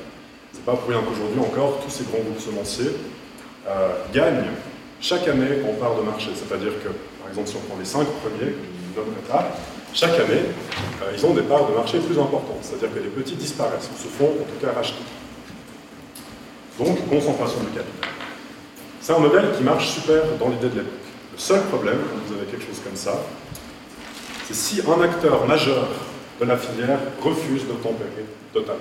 [0.53, 2.95] C'est pas pour rien qu'aujourd'hui encore, tous ces grands groupes semenciers
[3.67, 4.51] euh, gagnent
[5.01, 6.31] chaque année en part de marché.
[6.35, 6.89] C'est-à-dire que,
[7.21, 8.55] par exemple, si on prend les cinq premiers,
[9.93, 10.43] chaque année,
[11.03, 12.59] euh, ils ont des parts de marché plus importantes.
[12.63, 15.03] C'est-à-dire que les petits disparaissent, ou se font en tout cas racheter.
[16.79, 18.11] Donc, concentration du capital.
[19.01, 20.93] C'est un modèle qui marche super dans l'idée de l'époque.
[21.33, 23.21] Le seul problème, quand vous avez quelque chose comme ça,
[24.47, 25.89] c'est si un acteur majeur
[26.41, 28.81] de la filière refuse de tempérer totalement.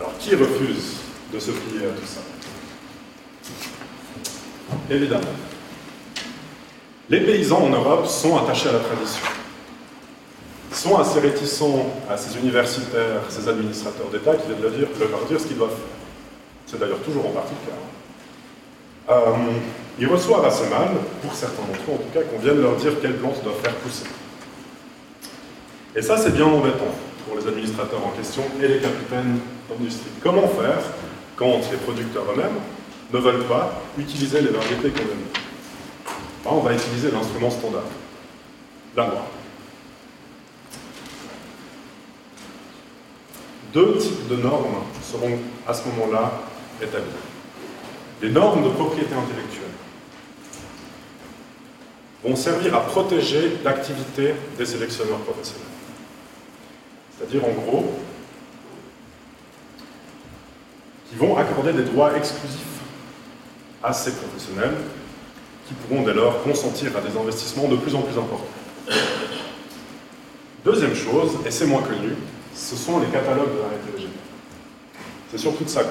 [0.00, 0.96] Alors, qui refuse
[1.32, 2.20] de se plier à tout ça?
[4.90, 5.22] Évidemment.
[7.08, 9.24] Les paysans en Europe sont attachés à la tradition.
[10.70, 15.46] Ils sont assez réticents à ces universitaires, ces administrateurs d'État qui viennent leur dire, ce
[15.46, 15.96] qu'ils doivent faire.
[16.66, 19.14] C'est d'ailleurs toujours en partie le cas.
[19.14, 19.32] Euh,
[19.98, 20.88] ils reçoivent assez mal,
[21.22, 23.74] pour certains d'entre eux en tout cas, qu'on vienne leur dire quelles plantes doivent faire
[23.76, 24.06] pousser.
[25.94, 26.92] Et ça, c'est bien embêtant
[27.26, 29.38] pour les administrateurs en question et les capitaines
[29.70, 30.10] d'industrie.
[30.22, 30.80] Comment faire
[31.36, 32.58] quand les producteurs eux-mêmes
[33.12, 35.26] ne veulent pas utiliser les variétés qu'on aime
[36.44, 37.82] ben, On va utiliser l'instrument standard,
[38.96, 39.26] la loi.
[43.72, 46.42] Deux types de normes seront à ce moment-là
[46.82, 47.04] établies.
[48.22, 49.64] Les normes de propriété intellectuelle
[52.24, 55.66] vont servir à protéger l'activité des sélectionneurs professionnels.
[57.16, 57.92] C'est-à-dire, en gros,
[61.08, 62.75] qui vont accorder des droits exclusifs
[63.82, 64.74] à ces professionnels
[65.66, 68.46] qui pourront dès lors consentir à des investissements de plus en plus importants.
[70.64, 72.14] Deuxième chose, et c'est moins connu,
[72.54, 74.12] ce sont les catalogues de variétés végétales.
[75.30, 75.90] C'est surtout de ça qu'on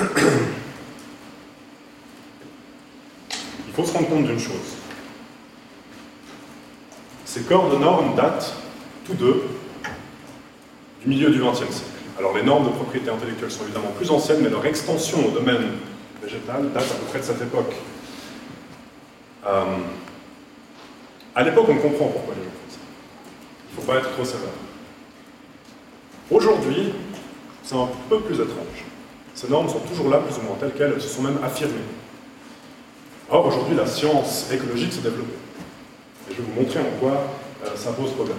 [3.66, 4.76] Il faut se rendre compte d'une chose.
[7.24, 8.54] Ces corps de normes datent,
[9.06, 9.44] tous deux,
[11.02, 11.99] du milieu du XXe siècle.
[12.20, 15.68] Alors les normes de propriété intellectuelle sont évidemment plus anciennes, mais leur extension au domaine
[16.22, 17.74] végétal date à peu près de cette époque.
[19.46, 19.64] Euh,
[21.34, 22.78] à l'époque, on comprend pourquoi les gens font ça.
[23.70, 24.50] Il ne faut pas être trop sévère.
[26.30, 26.92] Aujourd'hui,
[27.62, 28.84] c'est un peu plus étrange.
[29.34, 31.72] Ces normes sont toujours là, plus ou moins telles quelles, elles se sont même affirmées.
[33.30, 35.38] Or, aujourd'hui, la science écologique s'est développée.
[36.30, 37.24] Et je vais vous montrer en quoi
[37.64, 38.36] euh, ça pose problème.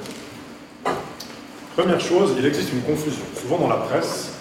[1.75, 3.23] Première chose, il existe une confusion.
[3.39, 4.33] Souvent dans la presse,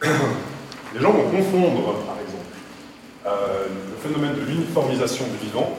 [0.02, 2.54] les gens vont confondre, par exemple,
[3.26, 5.76] euh, le phénomène de l'uniformisation du vivant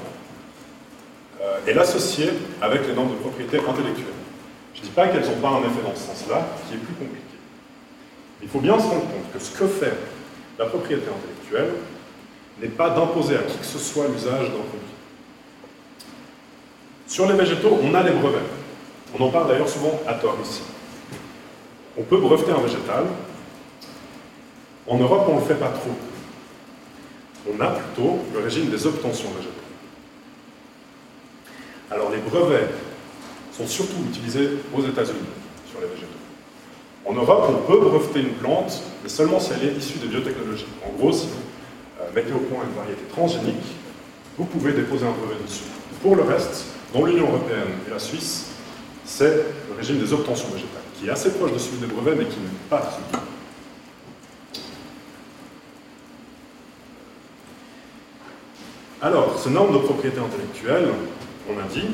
[1.42, 2.30] euh, et l'associer
[2.62, 4.14] avec les normes de propriété intellectuelle.
[4.76, 6.94] Je ne dis pas qu'elles n'ont pas un effet dans ce sens-là, qui est plus
[6.94, 7.22] compliqué.
[8.44, 9.98] Il faut bien se rendre compte que ce que fait
[10.60, 11.74] la propriété intellectuelle
[12.62, 14.96] n'est pas d'imposer à qui que ce soit l'usage d'un produit.
[17.08, 18.65] Sur les végétaux, on a des brevets.
[19.18, 20.62] On en parle d'ailleurs souvent à tort ici.
[21.98, 23.06] On peut breveter un végétal.
[24.88, 25.92] En Europe, on ne le fait pas trop.
[27.50, 29.54] On a plutôt le régime des obtentions végétales.
[31.92, 32.70] Alors les brevets
[33.54, 35.20] sont surtout utilisés aux États-Unis
[35.70, 36.12] sur les végétaux.
[37.06, 40.66] En Europe, on peut breveter une plante, mais seulement si elle est issue de biotechnologie.
[40.86, 43.64] En gros, si vous euh, mettez au point une variété transgénique,
[44.38, 45.64] vous pouvez déposer un brevet dessus.
[46.02, 48.55] Pour le reste, dans l'Union européenne et la Suisse,
[49.06, 52.26] c'est le régime des obtentions végétales, qui est assez proche de celui des brevets, mais
[52.26, 53.22] qui n'est pas celui
[59.02, 60.90] Alors, ce norme de propriété intellectuelle,
[61.48, 61.86] on a dit,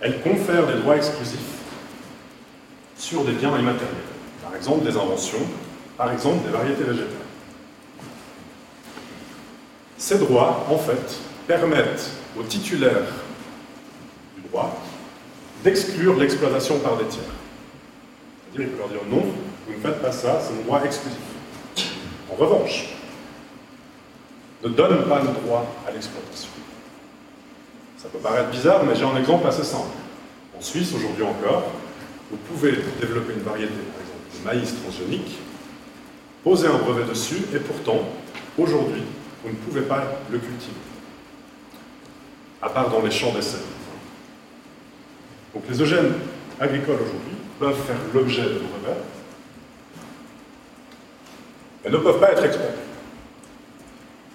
[0.00, 1.38] elle confère des droits exclusifs
[2.96, 3.94] sur des biens immatériels,
[4.42, 5.46] par exemple des inventions,
[5.96, 7.06] par exemple des variétés végétales.
[9.96, 13.06] Ces droits, en fait, permettent aux titulaires
[14.48, 14.76] droit
[15.64, 17.22] d'exclure l'exploitation par des tiers.
[18.52, 19.24] C'est-à-dire, il peut leur dire non,
[19.66, 21.18] vous ne faites pas ça, c'est mon droit exclusif.
[22.30, 22.88] En revanche,
[24.62, 26.48] ne donne pas le droit à l'exploitation.
[27.96, 29.96] Ça peut paraître bizarre, mais j'ai un exemple assez simple.
[30.56, 31.64] En Suisse, aujourd'hui encore,
[32.30, 35.38] vous pouvez développer une variété, par exemple, de maïs transgénique,
[36.42, 38.00] poser un brevet dessus, et pourtant,
[38.58, 39.02] aujourd'hui,
[39.44, 40.74] vous ne pouvez pas le cultiver,
[42.62, 43.58] à part dans les champs d'essai.
[45.56, 46.12] Donc les eugènes
[46.60, 49.00] agricoles aujourd'hui peuvent faire l'objet de brevets,
[51.82, 52.74] mais ne peuvent pas être exploités.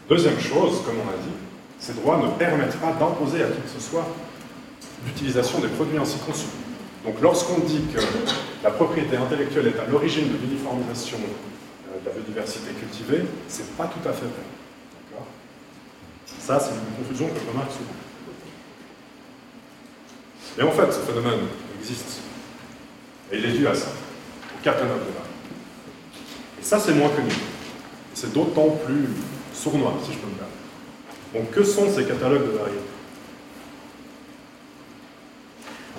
[0.10, 1.36] Deuxième chose, comme on a dit,
[1.78, 4.08] ces droits ne permettent pas d'imposer à qui que ce soit
[5.06, 6.48] l'utilisation des produits ainsi conçus.
[7.06, 8.02] Donc lorsqu'on dit que
[8.64, 13.86] la propriété intellectuelle est à l'origine de l'uniformisation euh, de la biodiversité cultivée, c'est pas
[13.86, 15.22] tout à fait vrai.
[16.40, 18.11] Ça, c'est une confusion que je remarque souvent.
[20.60, 21.40] Et en fait, ce phénomène
[21.80, 22.20] existe.
[23.32, 25.26] Et il est dû à ça, au catalogue de l'art.
[26.60, 27.32] Et ça, c'est moins connu.
[28.14, 29.08] C'est d'autant plus
[29.54, 30.58] sournois, si je peux me permettre.
[31.34, 32.80] Donc, que sont ces catalogues de variétés?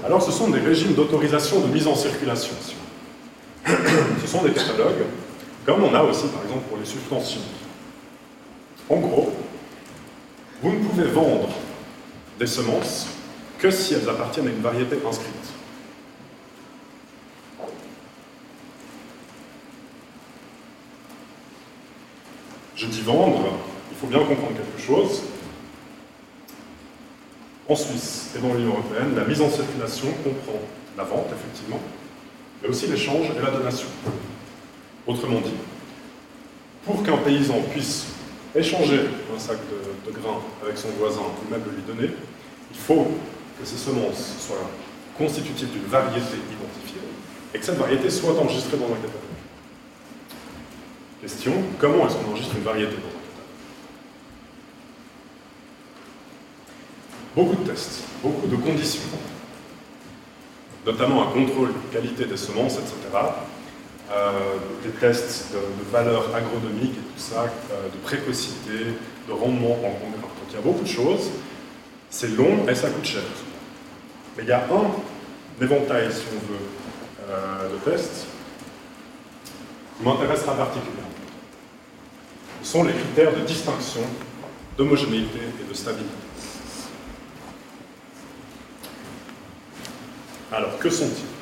[0.05, 2.55] Alors, ce sont des régimes d'autorisation de mise en circulation.
[3.67, 5.05] ce sont des catalogues,
[5.65, 7.39] comme on a aussi, par exemple, pour les substances.
[8.91, 9.33] En gros,
[10.63, 11.49] vous ne pouvez vendre
[12.39, 13.07] des semences
[13.63, 15.33] que si elles appartiennent à une variété inscrite.
[22.75, 23.53] Je dis vendre,
[23.93, 25.23] il faut bien comprendre quelque chose.
[27.69, 30.61] En Suisse et dans l'Union européenne, la mise en circulation comprend
[30.97, 31.79] la vente, effectivement,
[32.61, 33.87] mais aussi l'échange et la donation.
[35.07, 35.55] Autrement dit,
[36.85, 38.07] pour qu'un paysan puisse
[38.57, 42.13] échanger un sac de, de grains avec son voisin ou même le lui donner,
[42.73, 43.07] il faut
[43.63, 44.69] que ces semences soient
[45.17, 47.01] constitutives d'une variété identifiée
[47.55, 49.13] et que cette variété soit enregistrée dans un catalogue.
[51.21, 53.21] Question, comment est-ce qu'on enregistre une variété dans un catalogue?
[57.37, 59.01] Beaucoup de tests, beaucoup de conditions,
[60.85, 62.97] notamment un contrôle qualité des semences, etc.,
[64.11, 68.97] euh, des tests de, valeur agronomique et tout ça, euh, de précocité,
[69.29, 70.21] de rendement en concret.
[70.21, 71.31] Donc il y a beaucoup de choses,
[72.11, 73.23] c'est long et ça coûte cher.
[74.37, 76.59] Mais il y a un éventail, si on veut,
[77.29, 78.27] euh, de tests
[79.97, 81.09] qui m'intéressera particulièrement.
[82.63, 84.03] Ce sont les critères de distinction,
[84.77, 86.15] d'homogénéité et de stabilité.
[90.51, 91.33] Alors, que sont-ils?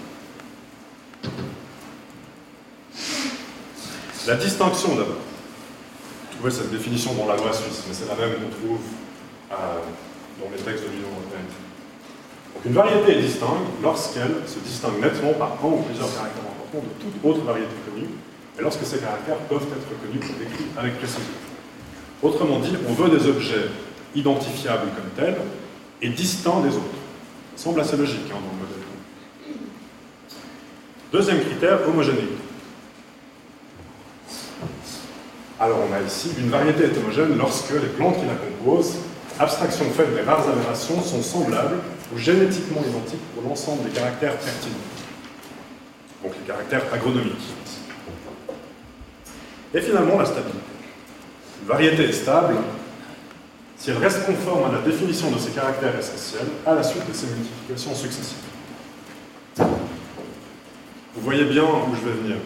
[4.27, 5.17] La distinction d'abord.
[5.17, 8.81] Vous trouvez cette définition dans la loi suisse, mais c'est la même qu'on trouve
[9.53, 9.55] euh,
[10.41, 11.70] dans les textes de l'Union européenne.
[12.65, 17.03] Une variété est distincte lorsqu'elle se distingue nettement par un ou plusieurs caractères importants de
[17.03, 18.09] toute autre variété connue,
[18.59, 21.23] et lorsque ces caractères peuvent être connus et décrits avec précision.
[22.23, 23.69] Autrement dit, on veut des objets
[24.15, 25.37] identifiables comme tels
[26.03, 27.01] et distincts des autres.
[27.57, 28.81] Ça semble assez logique hein, dans le modèle.
[31.13, 32.35] Deuxième critère, homogénéité.
[35.59, 38.97] Alors on a ici une variété est homogène lorsque les plantes qui la composent,
[39.39, 41.77] abstraction faite des rares aberrations, sont semblables
[42.13, 44.77] ou génétiquement identiques pour l'ensemble des caractères pertinents.
[46.23, 47.55] Donc les caractères agronomiques.
[49.73, 50.59] Et finalement, la stabilité.
[51.63, 52.57] Une variété est stable
[53.77, 57.15] si elle reste conforme à la définition de ses caractères essentiels à la suite de
[57.15, 58.37] ses multiplications successives.
[59.57, 62.37] Vous voyez bien où je vais venir.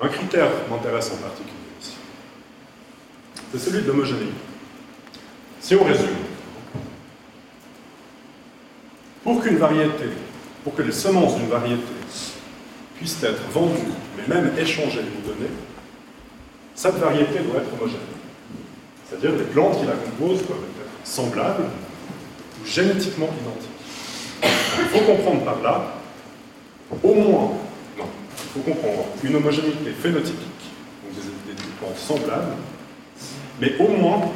[0.00, 1.96] Un critère m'intéresse en particulier ici.
[3.52, 4.32] C'est celui de l'homogénéité.
[5.60, 6.25] Si on résume,
[9.26, 11.82] pour que les semences d'une variété
[12.96, 15.50] puissent être vendues, mais même échangées ou données,
[16.74, 17.98] cette variété doit être homogène.
[19.04, 23.70] C'est-à-dire les plantes qui la composent doivent être semblables ou génétiquement identiques.
[24.78, 25.94] Il faut comprendre par là,
[27.02, 27.52] au moins,
[27.98, 28.04] non,
[28.38, 30.70] il faut comprendre une homogénéité phénotypique,
[31.02, 32.52] donc des plantes semblables,
[33.60, 34.30] mais au moins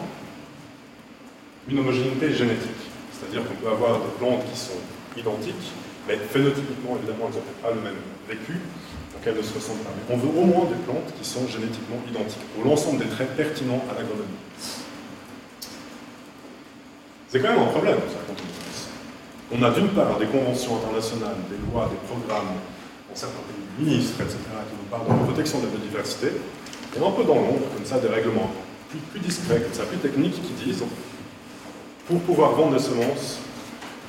[1.69, 2.90] une homogénéité génétique.
[3.31, 4.83] C'est-à-dire qu'on peut avoir des plantes qui sont
[5.15, 5.71] identiques,
[6.09, 9.95] mais phénotypiquement, évidemment, elles n'ont pas le même vécu, donc elles ne se ressemblent pas.
[9.95, 13.37] Mais on veut au moins des plantes qui sont génétiquement identiques, pour l'ensemble des traits
[13.37, 14.35] pertinents à l'agronomie.
[17.31, 21.39] C'est quand même un problème, ça, quand on On a d'une part des conventions internationales,
[21.47, 22.59] des lois, des programmes,
[23.07, 27.11] dans certains pays, ministres, etc., qui nous parlent de protection de la biodiversité, et un
[27.15, 28.51] peu dans l'ombre, comme ça, des règlements
[28.91, 30.83] plus, plus discrets, comme ça, plus techniques, qui disent
[32.11, 33.39] pour pouvoir vendre des semences,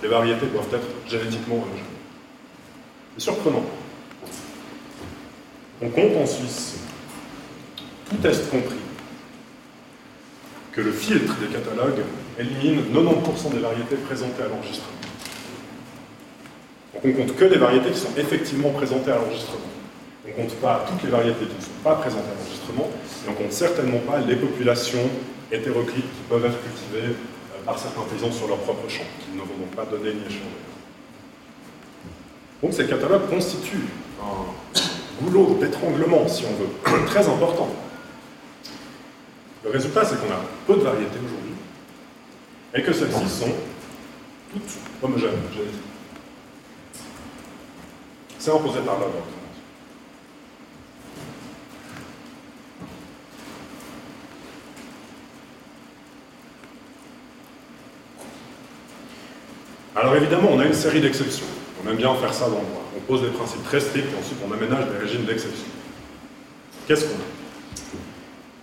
[0.02, 1.86] les variétés doivent être génétiquement homogènes.
[3.16, 3.64] C'est surprenant.
[5.84, 6.80] On compte en Suisse,
[8.10, 8.76] tout test compris,
[10.72, 12.02] que le filtre des catalogues
[12.40, 14.98] élimine 90% des variétés présentées à l'enregistrement.
[16.94, 19.60] Donc on compte que les variétés qui sont effectivement présentées à l'enregistrement.
[20.26, 23.30] On ne compte pas toutes les variétés qui ne sont pas présentées à l'enregistrement, et
[23.30, 25.08] on ne compte certainement pas les populations
[25.52, 27.16] hétéroclites qui peuvent être cultivées
[27.66, 30.42] par certains paysans sur leur propre champ, qui ne vont donc pas donner ni échanger.
[32.62, 33.88] Donc ces catalogues constituent
[34.22, 37.70] un goulot d'étranglement, si on veut, très important.
[39.64, 41.54] Le résultat, c'est qu'on a peu de variétés aujourd'hui,
[42.74, 43.54] et que celles-ci sont
[44.52, 45.40] toutes homogènes.
[48.40, 49.41] C'est imposé par la loi.
[59.96, 61.46] Alors évidemment, on a une série d'exceptions.
[61.84, 62.84] On aime bien faire ça dans le droit.
[62.96, 65.66] On pose des principes très stricts et ensuite on aménage des régimes d'exception.
[66.88, 67.98] Qu'est-ce qu'on a?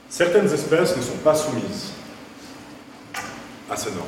[0.09, 1.93] Certaines espèces ne sont pas soumises
[3.71, 4.07] à ces normes.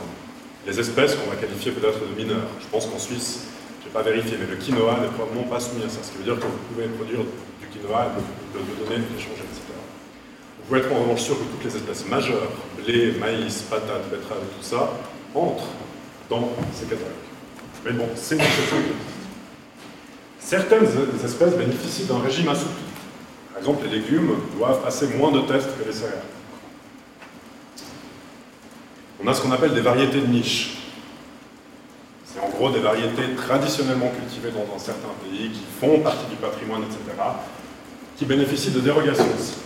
[0.66, 2.48] Les espèces qu'on va qualifier peut-être de mineures.
[2.60, 3.40] Je pense qu'en Suisse,
[3.82, 5.98] je n'ai pas vérifié, mais le quinoa n'est probablement pas soumis à ça.
[6.02, 8.12] Ce qui veut dire que vous pouvez produire du quinoa,
[8.54, 9.60] le, le donner, l'échanger, etc.
[10.58, 12.48] Vous pouvez être en revanche sûr que toutes les espèces majeures,
[12.82, 14.94] blé, maïs, patates, betteraves, tout ça,
[15.34, 15.68] entrent
[16.30, 17.10] dans ces catalogues.
[17.84, 18.76] Mais bon, c'est une exception.
[20.38, 20.86] Certaines
[21.24, 22.84] espèces bénéficient d'un régime assoupli.
[23.50, 26.22] Par exemple, les légumes doivent passer moins de tests que les céréales.
[29.22, 30.78] On a ce qu'on appelle des variétés de niche.
[32.24, 36.36] C'est en gros des variétés traditionnellement cultivées dans un certain pays, qui font partie du
[36.36, 37.00] patrimoine, etc.,
[38.16, 39.56] qui bénéficient de dérogations aussi.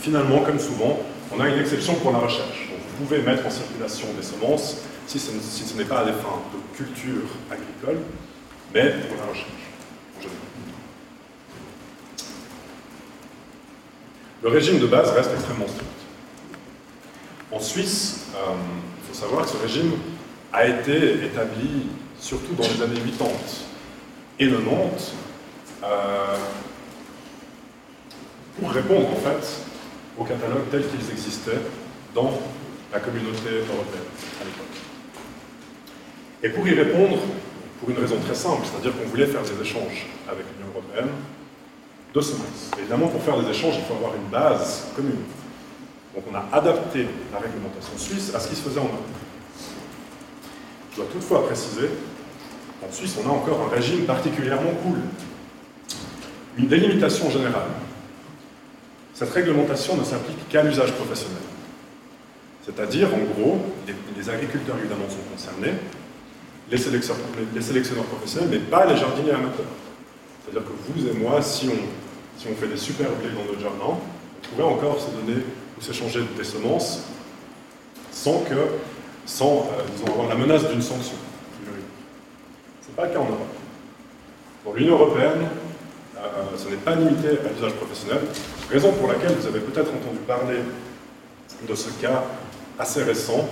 [0.00, 0.98] Finalement, comme souvent,
[1.32, 2.70] on a une exception pour la recherche.
[2.98, 6.76] Vous pouvez mettre en circulation des semences si ce, n'est pas à des fins de
[6.76, 8.02] culture agricole,
[8.74, 9.50] mais pour la recherche.
[14.42, 15.86] Le régime de base reste extrêmement strict.
[17.52, 18.54] En Suisse, euh,
[19.00, 19.92] il faut savoir que ce régime
[20.52, 21.86] a été établi
[22.20, 23.30] surtout dans les années 80
[24.38, 25.12] et 90
[25.84, 26.36] euh,
[28.58, 29.62] pour répondre en fait
[30.18, 31.60] aux catalogues tels qu'ils existaient
[32.14, 32.40] dans
[32.92, 34.06] la communauté européenne
[34.40, 34.65] à l'époque.
[36.42, 37.18] Et pour y répondre,
[37.80, 41.10] pour une raison très simple, c'est-à-dire qu'on voulait faire des échanges avec l'Union européenne
[42.14, 42.70] de semences.
[42.78, 45.22] Évidemment, pour faire des échanges, il faut avoir une base commune.
[46.14, 49.04] Donc on a adapté la réglementation suisse à ce qui se faisait en Europe.
[50.92, 51.90] Je dois toutefois préciser
[52.80, 54.96] qu'en Suisse, on a encore un régime particulièrement cool.
[56.56, 57.68] Une délimitation générale.
[59.12, 61.42] Cette réglementation ne s'applique qu'à l'usage professionnel.
[62.64, 63.58] C'est-à-dire, en gros,
[64.16, 65.74] les agriculteurs évidemment sont concernés,
[66.70, 69.66] les sélectionneurs, professionnels, mais pas les jardiniers amateurs.
[70.44, 73.60] C'est-à-dire que vous et moi, si on, si on fait des super blés dans notre
[73.60, 75.42] jardin, on pourrait encore se donner
[75.78, 77.02] ou s'échanger des semences
[78.10, 78.54] sans que,
[79.26, 81.16] sans euh, avoir la menace d'une sanction.
[81.64, 83.54] Ce n'est pas le cas en Europe.
[84.64, 85.48] Pour l'Union européenne,
[86.16, 86.20] euh,
[86.56, 88.20] ce n'est pas limité à l'usage professionnel,
[88.70, 90.58] raison pour laquelle vous avez peut-être entendu parler
[91.68, 92.24] de ce cas
[92.78, 93.48] assez récent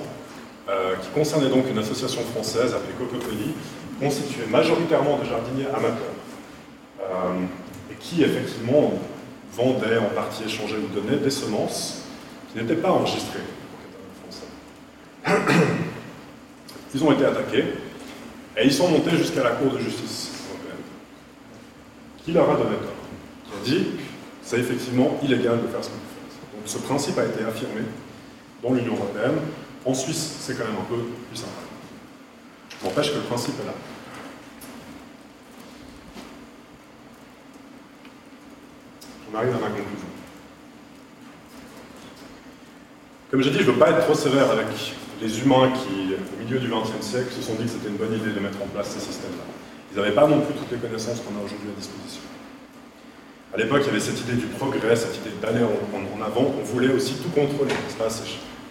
[0.68, 3.54] euh, qui concernait donc une association française appelée Cocopoli,
[4.00, 6.14] constituée majoritairement de jardiniers amateurs,
[7.00, 8.92] euh, et qui effectivement
[9.52, 12.04] vendait, en partie échangeait ou donnait des semences
[12.50, 13.40] qui n'étaient pas enregistrées
[14.22, 15.52] français.
[16.94, 17.64] Ils ont été attaqués,
[18.56, 20.84] et ils sont montés jusqu'à la Cour de justice européenne,
[22.24, 22.94] qui leur a donné tort,
[23.44, 23.86] qui a dit
[24.42, 26.54] c'est effectivement illégal de faire ce que vous faites.
[26.54, 27.80] Donc ce principe a été affirmé
[28.62, 29.40] dans l'Union européenne,
[29.84, 31.50] en Suisse, c'est quand même un peu plus simple.
[32.82, 33.72] N'empêche que le principe est là.
[39.32, 40.08] On arrive à ma conclusion.
[43.30, 44.66] Comme j'ai dit, je ne veux pas être trop sévère avec
[45.20, 48.14] les humains qui, au milieu du XXe siècle, se sont dit que c'était une bonne
[48.14, 49.44] idée de mettre en place ces systèmes-là.
[49.92, 52.22] Ils n'avaient pas non plus toutes les connaissances qu'on a aujourd'hui à disposition.
[53.52, 56.52] À l'époque, il y avait cette idée du progrès, cette idée d'aller en, avant.
[56.58, 57.72] On voulait aussi tout contrôler.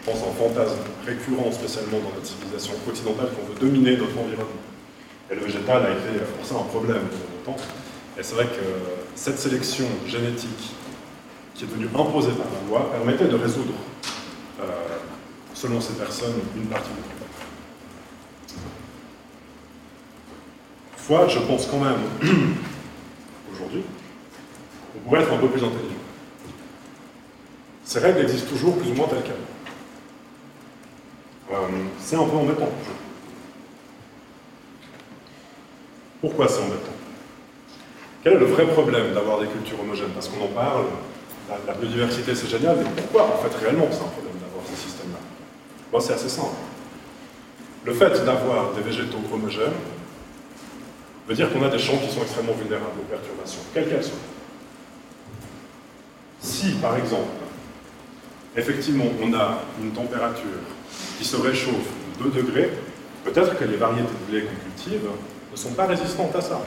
[0.06, 4.60] Je pense un fantasme récurrent, spécialement dans notre civilisation occidentale, qu'on veut dominer notre environnement.
[5.32, 7.64] Et le végétal a été pour ça un problème pendant longtemps.
[8.20, 8.62] Et c'est vrai que
[9.16, 10.74] cette sélection génétique
[11.56, 13.76] qui est devenue imposée par la loi permettait de résoudre,
[14.60, 14.66] euh,
[15.54, 17.30] selon ces personnes, une partie du problème.
[20.98, 22.02] Toutefois, je pense quand même,
[23.54, 23.84] aujourd'hui,
[24.92, 25.96] qu'on pourrait être un peu plus intelligent.
[27.86, 29.53] Ces règles existent toujours plus ou moins telles quelles.
[31.54, 31.58] Euh,
[32.00, 32.70] c'est un peu embêtant.
[36.22, 36.92] Pourquoi c'est embêtant?
[38.24, 40.12] Quel est le vrai problème d'avoir des cultures homogènes?
[40.14, 40.86] Parce qu'on en parle,
[41.68, 44.90] la, biodiversité c'est génial, mais pourquoi en fait réellement c'est un problème d'avoir ces
[45.92, 46.56] Moi, c'est assez simple.
[47.86, 49.74] Le fait d'avoir des végétaux homogènes
[51.28, 54.16] veut dire qu'on a des champs qui sont extrêmement vulnérables aux perturbations, quelles qu'elles soient.
[56.40, 57.28] Si, par exemple,
[58.56, 60.46] effectivement, on a une température
[61.24, 61.88] qui se réchauffe
[62.20, 62.70] de 2 degrés,
[63.24, 65.08] peut-être que les variétés de blé qu'on cultive
[65.52, 66.62] ne sont pas résistantes à ça.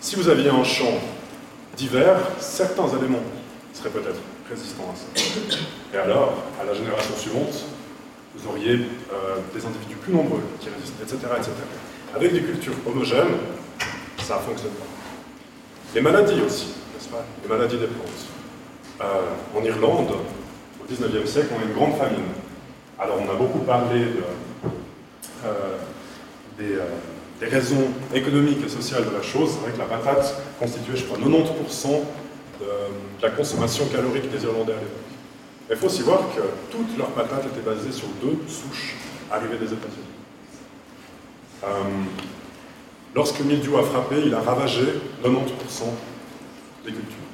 [0.00, 0.98] Si vous aviez un champ
[1.76, 3.22] d'hiver, certains éléments
[3.74, 5.22] seraient peut-être résistants à ça.
[5.92, 7.66] Et alors, à la génération suivante,
[8.34, 8.76] vous auriez
[9.12, 11.52] euh, des individus plus nombreux qui résistent, etc., etc.
[12.14, 13.36] Avec des cultures homogènes,
[14.22, 14.86] ça ne fonctionne pas.
[15.94, 17.24] Les maladies aussi, n'est-ce pas?
[17.42, 18.24] Les maladies des plantes.
[19.02, 20.14] Euh, en Irlande,
[20.80, 22.24] au XIXe siècle, on a une grande famine.
[22.98, 24.04] Alors on a beaucoup parlé
[25.44, 25.76] euh,
[26.58, 26.78] des,
[27.40, 29.50] des, raisons économiques et sociales de la chose.
[29.52, 31.88] C'est vrai que la patate constituait, je crois, 90%
[32.60, 32.66] de,
[33.20, 35.00] la consommation calorique des Irlandais à l'époque.
[35.70, 38.96] Il faut aussi voir que toutes leurs patates étaient basées sur deux souches
[39.30, 40.04] arrivées des États-Unis.
[41.64, 41.66] Euh,
[43.14, 44.84] lorsque Mildiou a frappé, il a ravagé
[45.24, 45.30] 90%
[46.84, 47.24] des cultures.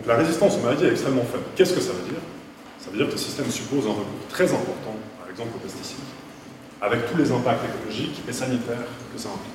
[0.00, 1.44] Donc la résistance aux maladies est extrêmement faible.
[1.54, 2.20] Qu'est-ce que ça veut dire?
[2.78, 5.98] Ça veut dire que le système suppose un recours très important, par exemple aux pesticides,
[6.80, 9.52] avec tous les impacts écologiques et sanitaires que ça implique.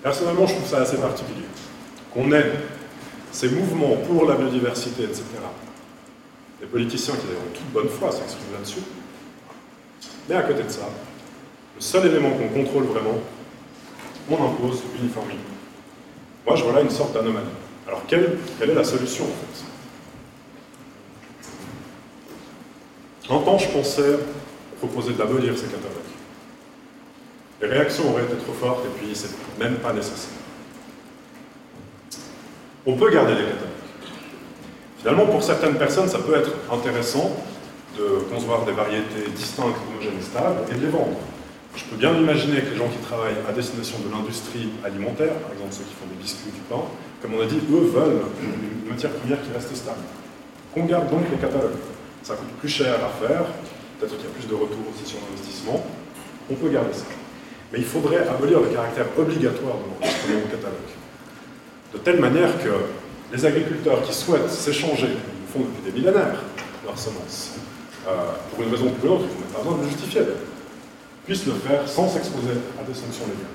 [0.00, 1.46] Personnellement, je trouve ça assez particulier.
[2.14, 2.52] Qu'on ait
[3.32, 5.24] ces mouvements pour la biodiversité, etc.
[6.60, 8.82] Des politiciens qui, ont toute bonne foi, s'expriment là-dessus.
[10.28, 10.88] Mais à côté de ça,
[11.78, 13.20] le seul élément qu'on contrôle vraiment,
[14.28, 15.38] on impose l'uniformité.
[16.44, 17.46] Moi, je vois là une sorte d'anomalie.
[17.86, 19.64] Alors, quelle, est la solution, en fait?
[23.32, 24.18] Un temps, je pensais
[24.80, 25.92] proposer de l'abolir ces catalogues.
[27.62, 30.32] Les réactions auraient été trop fortes et puis c'est même pas nécessaire.
[32.86, 33.68] On peut garder les catalogues.
[34.98, 37.36] Finalement, pour certaines personnes, ça peut être intéressant
[37.96, 41.18] de concevoir des variétés distinctes, homogènes et stables et de les vendre.
[41.78, 45.52] Je peux bien imaginer que les gens qui travaillent à destination de l'industrie alimentaire, par
[45.52, 46.82] exemple ceux qui font des biscuits, du pain,
[47.22, 50.02] comme on a dit, eux veulent une matière première qui reste stable.
[50.74, 51.78] Qu'on garde donc les catalogues.
[52.24, 53.46] Ça coûte plus cher à faire,
[53.98, 55.86] peut-être qu'il y a plus de retours aussi sur l'investissement.
[56.50, 57.06] On peut garder ça.
[57.72, 60.92] Mais il faudrait abolir le caractère obligatoire de l'enregistrement au catalogue.
[61.94, 62.74] De telle manière que
[63.32, 66.42] les agriculteurs qui souhaitent s'échanger, ils le font depuis des millénaires,
[66.84, 67.54] leurs semences,
[68.08, 70.22] euh, pour une raison ou pour une autre, ils n'ont pas besoin de justifier,
[71.28, 73.52] puissent le faire sans s'exposer à des sanctions légales.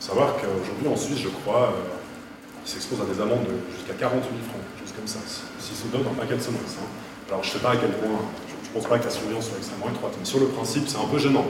[0.00, 4.22] Savoir qu'aujourd'hui en Suisse, je crois, euh, ils s'exposent à des amendes de jusqu'à 40
[4.22, 5.18] 000 francs, chose comme ça,
[5.58, 6.78] s'ils se donnent un paquet de semences.
[6.80, 6.88] Hein.
[7.28, 9.46] Alors je ne sais pas à quel point, je ne pense pas que la surveillance
[9.46, 11.44] soit extrêmement étroite, mais sur le principe, c'est un peu gênant.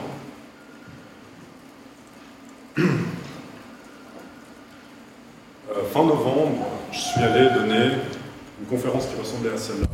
[5.71, 7.93] Euh, fin novembre, je suis allé donner
[8.61, 9.87] une conférence qui ressemblait à celle-là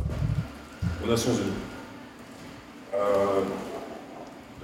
[1.01, 1.53] aux Nations Unies.
[2.95, 3.43] Euh,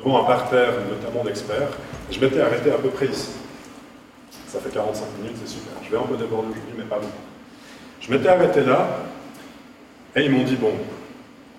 [0.06, 1.70] devant un parterre, notamment d'experts,
[2.12, 3.32] je m'étais arrêté à peu près ici.
[4.47, 5.74] Ça fait 45 minutes, c'est super.
[5.84, 7.12] Je vais un peu déborder aujourd'hui, mais pas beaucoup.
[7.99, 8.88] Je m'étais arrêté là,
[10.16, 10.72] et ils m'ont dit, bon,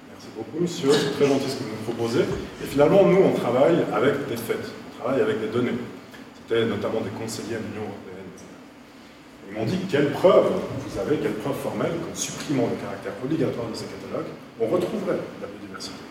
[0.08, 2.22] merci beaucoup monsieur, c'est très gentil ce que vous nous proposez.
[2.62, 5.76] Et finalement, nous, on travaille avec des faits, on travaille avec des données.
[6.36, 8.30] C'était notamment des conseillers à l'Union européenne.
[9.50, 10.46] Ils m'ont dit quelle preuve
[10.78, 14.30] vous avez, quelle preuve formelle qu'en supprimant le caractère obligatoire de ces catalogues,
[14.60, 16.05] on retrouverait la biodiversité.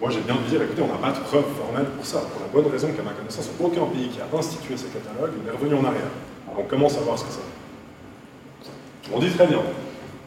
[0.00, 2.46] Moi, j'ai bien dire, écoutez, on n'a pas de preuve formelle pour ça, pour la
[2.52, 5.84] bonne raison qu'à ma connaissance, aucun pays qui a institué ces catalogues n'est revenu en
[5.84, 6.10] arrière.
[6.56, 9.12] On commence à voir ce que ça veut.
[9.12, 9.60] On dit très bien.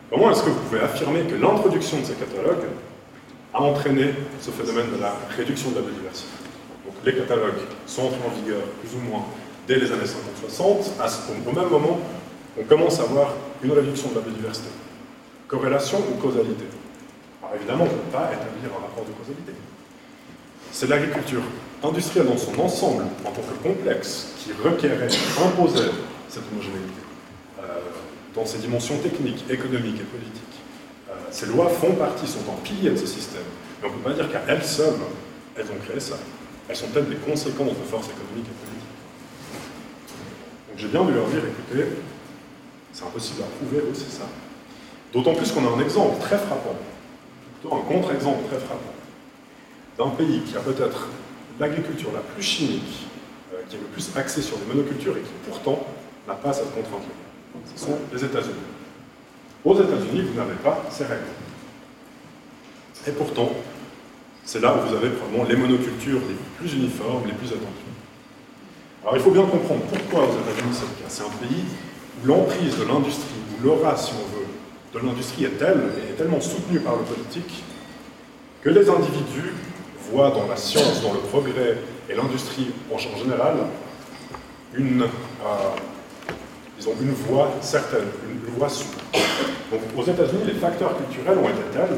[0.09, 2.67] Comment est-ce que vous pouvez affirmer que l'introduction de ces catalogues
[3.53, 6.29] a entraîné ce phénomène de la réduction de la biodiversité?
[6.85, 9.23] Donc les catalogues sont entrés en vigueur plus ou moins
[9.67, 10.91] dès les années 50-60,
[11.47, 11.99] au même moment,
[12.59, 14.69] on commence à voir une réduction de la biodiversité.
[15.47, 16.65] Corrélation ou causalité?
[17.55, 19.53] Évidemment, on ne peut pas établir un rapport de causalité.
[20.71, 21.41] C'est l'agriculture
[21.83, 25.07] industrielle dans son ensemble, en tant que complexe, qui requérait,
[25.43, 25.91] imposait
[26.29, 27.01] cette homogénéité,
[27.59, 27.63] euh,
[28.35, 30.57] dans ses dimensions techniques, économiques et politiques.
[31.09, 33.43] Euh, ces lois font partie, sont en pilier de ce système.
[33.81, 34.95] Mais on ne peut pas dire qu'à elles seules,
[35.57, 36.15] elles ont créé ça.
[36.69, 38.81] Elles sont peut-être des conséquences de forces économiques et politiques.
[40.69, 41.85] Donc j'ai bien dû leur dire, écoutez,
[42.93, 44.25] c'est impossible à prouver, c'est ça.
[45.11, 46.75] D'autant plus qu'on a un exemple très frappant,
[47.65, 48.93] un contre-exemple très frappant,
[49.97, 51.07] d'un pays qui a peut-être
[51.59, 53.07] l'agriculture la plus chimique,
[53.53, 55.85] euh, qui est le plus axée sur les monocultures et qui pourtant
[56.27, 57.61] n'a pas cette contrainte-là.
[57.75, 58.55] Ce sont les États-Unis.
[59.63, 61.21] Aux États-Unis, vous n'avez pas ces règles.
[63.07, 63.51] Et pourtant,
[64.43, 67.91] c'est là où vous avez probablement les monocultures les plus uniformes, les plus attendues.
[69.03, 71.09] Alors il faut bien comprendre pourquoi aux États-Unis c'est le cas.
[71.09, 71.63] C'est un pays
[72.21, 74.40] où l'emprise de l'industrie, où l'aura, si on veut,
[74.93, 77.63] de l'industrie est telle, et est tellement soutenue par le politique,
[78.61, 79.53] que les individus
[80.11, 81.77] voient dans la science, dans le progrès
[82.09, 83.55] et l'industrie en général,
[84.73, 88.87] une, euh, ont une voie certaine, une voie sûre.
[89.71, 91.97] Donc aux États-Unis, les facteurs culturels ont été tels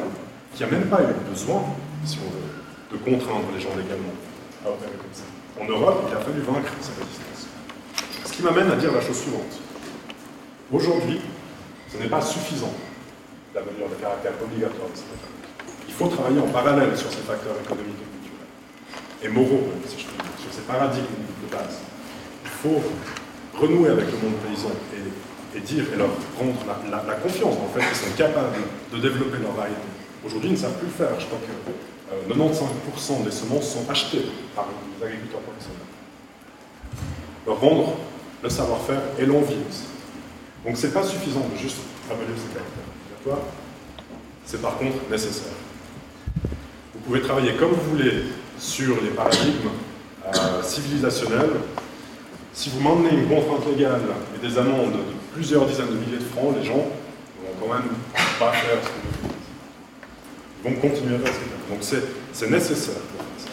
[0.53, 1.63] qu'il n'y a même pas eu besoin,
[2.05, 4.13] si on veut, de contraindre les gens légalement
[4.65, 5.23] à opérer comme ça.
[5.59, 7.47] En Europe, il a fallu vaincre cette résistance.
[8.25, 9.59] Ce qui m'amène à dire la chose suivante.
[10.71, 11.21] Aujourd'hui,
[11.93, 12.73] ce n'est pas suffisant
[13.53, 15.13] d'avenir de caractère obligatoire de cette
[15.87, 20.05] Il faut travailler en parallèle sur ces facteurs économiques et culturels, et moraux, si je
[20.07, 21.85] puis dire, sur ces paradigmes de base.
[22.43, 22.81] Il faut
[23.53, 26.57] renouer avec le monde paysan et, dire et leur rendre
[26.89, 28.57] la, confiance en fait qu'ils sont capables
[28.91, 29.85] de développer leur variété.
[30.25, 31.19] Aujourd'hui, ils ne savent plus le faire.
[31.19, 34.25] Je crois que 95% euh, des semences sont achetées
[34.55, 35.77] par les agriculteurs professionnels.
[37.45, 37.97] Leur rendre
[38.41, 39.92] le savoir-faire et l'envie aussi.
[40.65, 42.83] Donc c'est pas suffisant de juste travailler ces caractères
[44.45, 45.53] c'est par contre nécessaire.
[46.93, 48.25] Vous pouvez travailler comme vous voulez
[48.59, 49.69] sur les paradigmes
[50.25, 51.51] euh, civilisationnels.
[52.53, 54.01] Si vous m'emmenez une contrainte légale
[54.35, 57.89] et des amendes de plusieurs dizaines de milliers de francs, les gens vont quand même
[58.39, 59.37] pas faire ce que vous dites.
[60.63, 62.03] Ils vont continuer à faire ce qu'ils Donc
[62.33, 63.49] c'est nécessaire pour faire ça.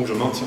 [0.00, 0.46] Donc je maintiens,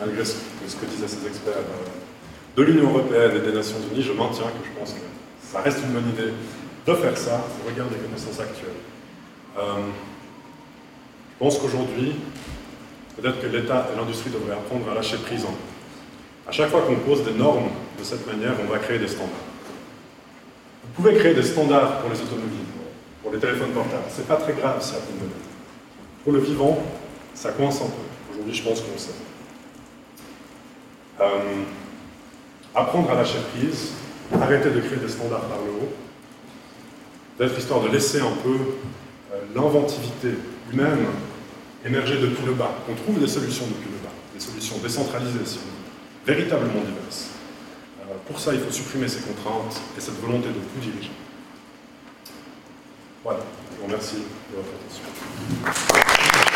[0.00, 4.12] malgré ce, que disaient ces experts euh, de l'Union Européenne et des Nations Unies, je
[4.12, 5.00] maintiens que je pense que
[5.42, 6.32] ça reste une bonne idée
[6.86, 8.80] de faire ça au regard des connaissances actuelles.
[9.58, 9.60] Euh,
[11.32, 12.14] je pense qu'aujourd'hui,
[13.20, 15.44] peut-être que l'État et l'industrie devraient apprendre à lâcher prise
[16.48, 19.28] À chaque fois qu'on pose des normes de cette manière, on va créer des standards.
[20.84, 22.72] Vous pouvez créer des standards pour les automobiles,
[23.22, 24.04] pour les téléphones portables.
[24.08, 24.98] C'est pas très grave si à
[26.24, 26.82] Pour le vivant,
[27.34, 28.04] ça coince un peu.
[28.34, 29.10] Aujourd'hui, je pense qu'on sait.
[31.20, 31.62] Euh,
[32.74, 33.92] apprendre à lâcher prise,
[34.40, 35.92] arrêter de créer des standards par le haut,
[37.38, 38.56] d'être histoire de laisser un peu
[39.32, 40.30] euh, l'inventivité
[40.72, 41.06] humaine
[41.84, 45.44] émerger de tout le bas, qu'on trouve des solutions depuis le bas, des solutions décentralisées,
[45.44, 47.28] si on veut, véritablement diverses.
[48.00, 51.10] Euh, pour ça, il faut supprimer ces contraintes et cette volonté de tout diriger.
[53.22, 56.53] Voilà, je vous remercie de votre attention.